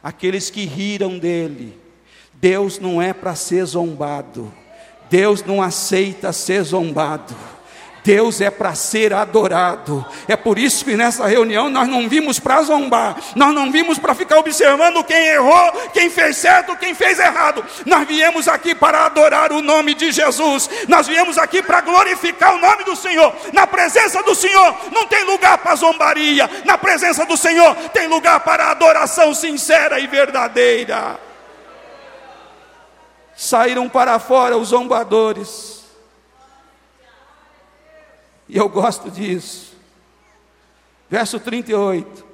aqueles 0.00 0.50
que 0.50 0.66
riram 0.66 1.18
dele. 1.18 1.84
Deus 2.40 2.78
não 2.78 3.00
é 3.00 3.12
para 3.12 3.34
ser 3.34 3.64
zombado, 3.64 4.52
Deus 5.10 5.42
não 5.44 5.62
aceita 5.62 6.32
ser 6.32 6.62
zombado. 6.62 7.34
Deus 8.06 8.40
é 8.40 8.50
para 8.50 8.72
ser 8.76 9.12
adorado. 9.12 10.06
É 10.28 10.36
por 10.36 10.60
isso 10.60 10.84
que 10.84 10.96
nessa 10.96 11.26
reunião 11.26 11.68
nós 11.68 11.88
não 11.88 12.08
vimos 12.08 12.38
para 12.38 12.62
zombar, 12.62 13.16
nós 13.34 13.52
não 13.52 13.72
vimos 13.72 13.98
para 13.98 14.14
ficar 14.14 14.38
observando 14.38 15.02
quem 15.02 15.26
errou, 15.26 15.72
quem 15.92 16.08
fez 16.08 16.36
certo, 16.36 16.76
quem 16.76 16.94
fez 16.94 17.18
errado. 17.18 17.64
Nós 17.84 18.06
viemos 18.06 18.46
aqui 18.46 18.76
para 18.76 19.06
adorar 19.06 19.50
o 19.50 19.60
nome 19.60 19.92
de 19.92 20.12
Jesus, 20.12 20.70
nós 20.86 21.08
viemos 21.08 21.36
aqui 21.36 21.60
para 21.60 21.80
glorificar 21.80 22.54
o 22.54 22.60
nome 22.60 22.84
do 22.84 22.94
Senhor. 22.94 23.34
Na 23.52 23.66
presença 23.66 24.22
do 24.22 24.36
Senhor 24.36 24.76
não 24.92 25.08
tem 25.08 25.24
lugar 25.24 25.58
para 25.58 25.74
zombaria, 25.74 26.48
na 26.64 26.78
presença 26.78 27.26
do 27.26 27.36
Senhor 27.36 27.74
tem 27.92 28.06
lugar 28.06 28.38
para 28.38 28.70
adoração 28.70 29.34
sincera 29.34 29.98
e 29.98 30.06
verdadeira. 30.06 31.25
Saíram 33.36 33.88
para 33.88 34.18
fora 34.18 34.56
os 34.56 34.68
zombadores 34.68 35.76
e 38.48 38.56
eu 38.56 38.68
gosto 38.68 39.10
disso. 39.10 39.74
Verso 41.08 41.40
38. 41.40 42.24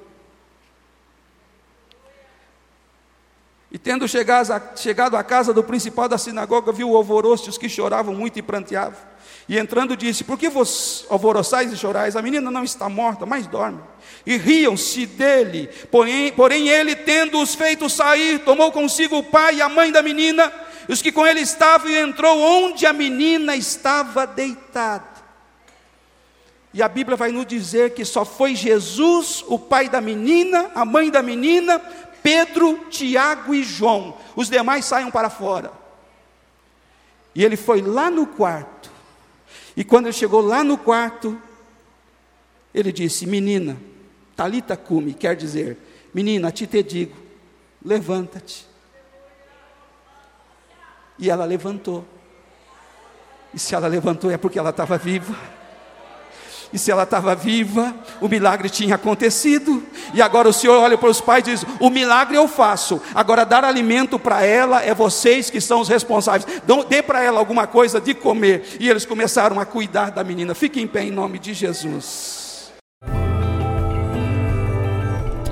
E 3.71 3.77
tendo 3.79 4.05
chegado 4.07 5.17
à 5.17 5.23
casa 5.23 5.51
do 5.51 5.63
principal 5.63 6.07
da 6.07 6.17
sinagoga, 6.17 6.71
viu 6.71 6.91
o 6.91 6.97
alvoroço, 6.97 7.49
os 7.49 7.57
que 7.57 7.67
choravam 7.67 8.13
muito 8.13 8.37
e 8.37 8.41
pranteavam. 8.43 8.99
E 9.49 9.57
entrando 9.57 9.97
disse: 9.97 10.23
Por 10.23 10.37
que 10.37 10.47
vos 10.47 11.07
alvoroçais 11.09 11.73
e 11.73 11.77
chorais? 11.77 12.15
A 12.15 12.21
menina 12.21 12.51
não 12.51 12.63
está 12.63 12.87
morta, 12.87 13.25
mas 13.25 13.47
dorme. 13.47 13.81
E 14.25 14.37
riam-se 14.37 15.07
dele. 15.07 15.67
Porém, 15.91 16.31
porém, 16.31 16.69
ele, 16.69 16.95
tendo-os 16.95 17.55
feito 17.55 17.89
sair, 17.89 18.39
tomou 18.39 18.71
consigo 18.71 19.17
o 19.17 19.23
pai 19.23 19.55
e 19.55 19.61
a 19.61 19.67
mãe 19.67 19.91
da 19.91 20.03
menina, 20.03 20.53
os 20.87 21.01
que 21.01 21.11
com 21.11 21.25
ele 21.25 21.41
estavam, 21.41 21.89
e 21.89 21.95
entrou 21.95 22.37
onde 22.39 22.85
a 22.85 22.93
menina 22.93 23.55
estava 23.55 24.25
deitada. 24.27 25.13
E 26.73 26.81
a 26.81 26.87
Bíblia 26.87 27.15
vai 27.15 27.31
nos 27.31 27.45
dizer 27.45 27.93
que 27.93 28.03
só 28.03 28.25
foi 28.25 28.55
Jesus, 28.55 29.43
o 29.47 29.59
pai 29.59 29.89
da 29.89 30.01
menina, 30.01 30.71
a 30.73 30.83
mãe 30.83 31.11
da 31.11 31.21
menina, 31.21 31.79
Pedro, 32.21 32.85
Tiago 32.89 33.53
e 33.53 33.63
João. 33.63 34.17
Os 34.35 34.49
demais 34.49 34.85
saem 34.85 35.11
para 35.11 35.29
fora. 35.29 35.71
E 37.35 37.43
ele 37.43 37.55
foi 37.55 37.81
lá 37.81 38.09
no 38.09 38.25
quarto. 38.25 38.91
E 39.77 39.83
quando 39.83 40.07
ele 40.07 40.13
chegou 40.13 40.41
lá 40.41 40.63
no 40.63 40.77
quarto, 40.77 41.39
ele 42.73 42.91
disse: 42.91 43.27
Menina, 43.27 43.77
Talita 44.35 44.75
cume, 44.75 45.13
quer 45.13 45.35
dizer, 45.35 45.77
menina, 46.13 46.47
a 46.47 46.51
ti 46.51 46.65
te 46.65 46.81
digo, 46.81 47.15
levanta-te. 47.83 48.65
E 51.23 51.29
ela 51.29 51.45
levantou. 51.45 52.03
E 53.53 53.57
se 53.57 53.73
ela 53.73 53.87
levantou 53.87 54.29
é 54.29 54.35
porque 54.35 54.59
ela 54.59 54.71
estava 54.71 54.97
viva. 54.97 55.33
E 56.73 56.77
se 56.77 56.91
ela 56.91 57.03
estava 57.03 57.33
viva, 57.33 57.95
o 58.19 58.27
milagre 58.27 58.69
tinha 58.69 58.95
acontecido. 58.95 59.81
E 60.13 60.21
agora 60.21 60.49
o 60.49 60.51
Senhor 60.51 60.77
olha 60.81 60.97
para 60.97 61.09
os 61.09 61.21
pais 61.21 61.47
e 61.47 61.51
diz: 61.51 61.65
O 61.79 61.89
milagre 61.89 62.35
eu 62.35 62.45
faço. 62.45 63.01
Agora, 63.15 63.45
dar 63.45 63.63
alimento 63.63 64.19
para 64.19 64.43
ela 64.43 64.83
é 64.83 64.93
vocês 64.93 65.49
que 65.49 65.61
são 65.61 65.79
os 65.79 65.87
responsáveis. 65.87 66.45
Dê 66.89 67.01
para 67.01 67.23
ela 67.23 67.39
alguma 67.39 67.67
coisa 67.67 68.01
de 68.01 68.13
comer. 68.13 68.75
E 68.77 68.89
eles 68.89 69.05
começaram 69.05 69.61
a 69.61 69.65
cuidar 69.65 70.11
da 70.11 70.25
menina. 70.25 70.53
Fique 70.53 70.81
em 70.81 70.87
pé 70.87 71.03
em 71.03 71.11
nome 71.11 71.39
de 71.39 71.53
Jesus. 71.53 72.42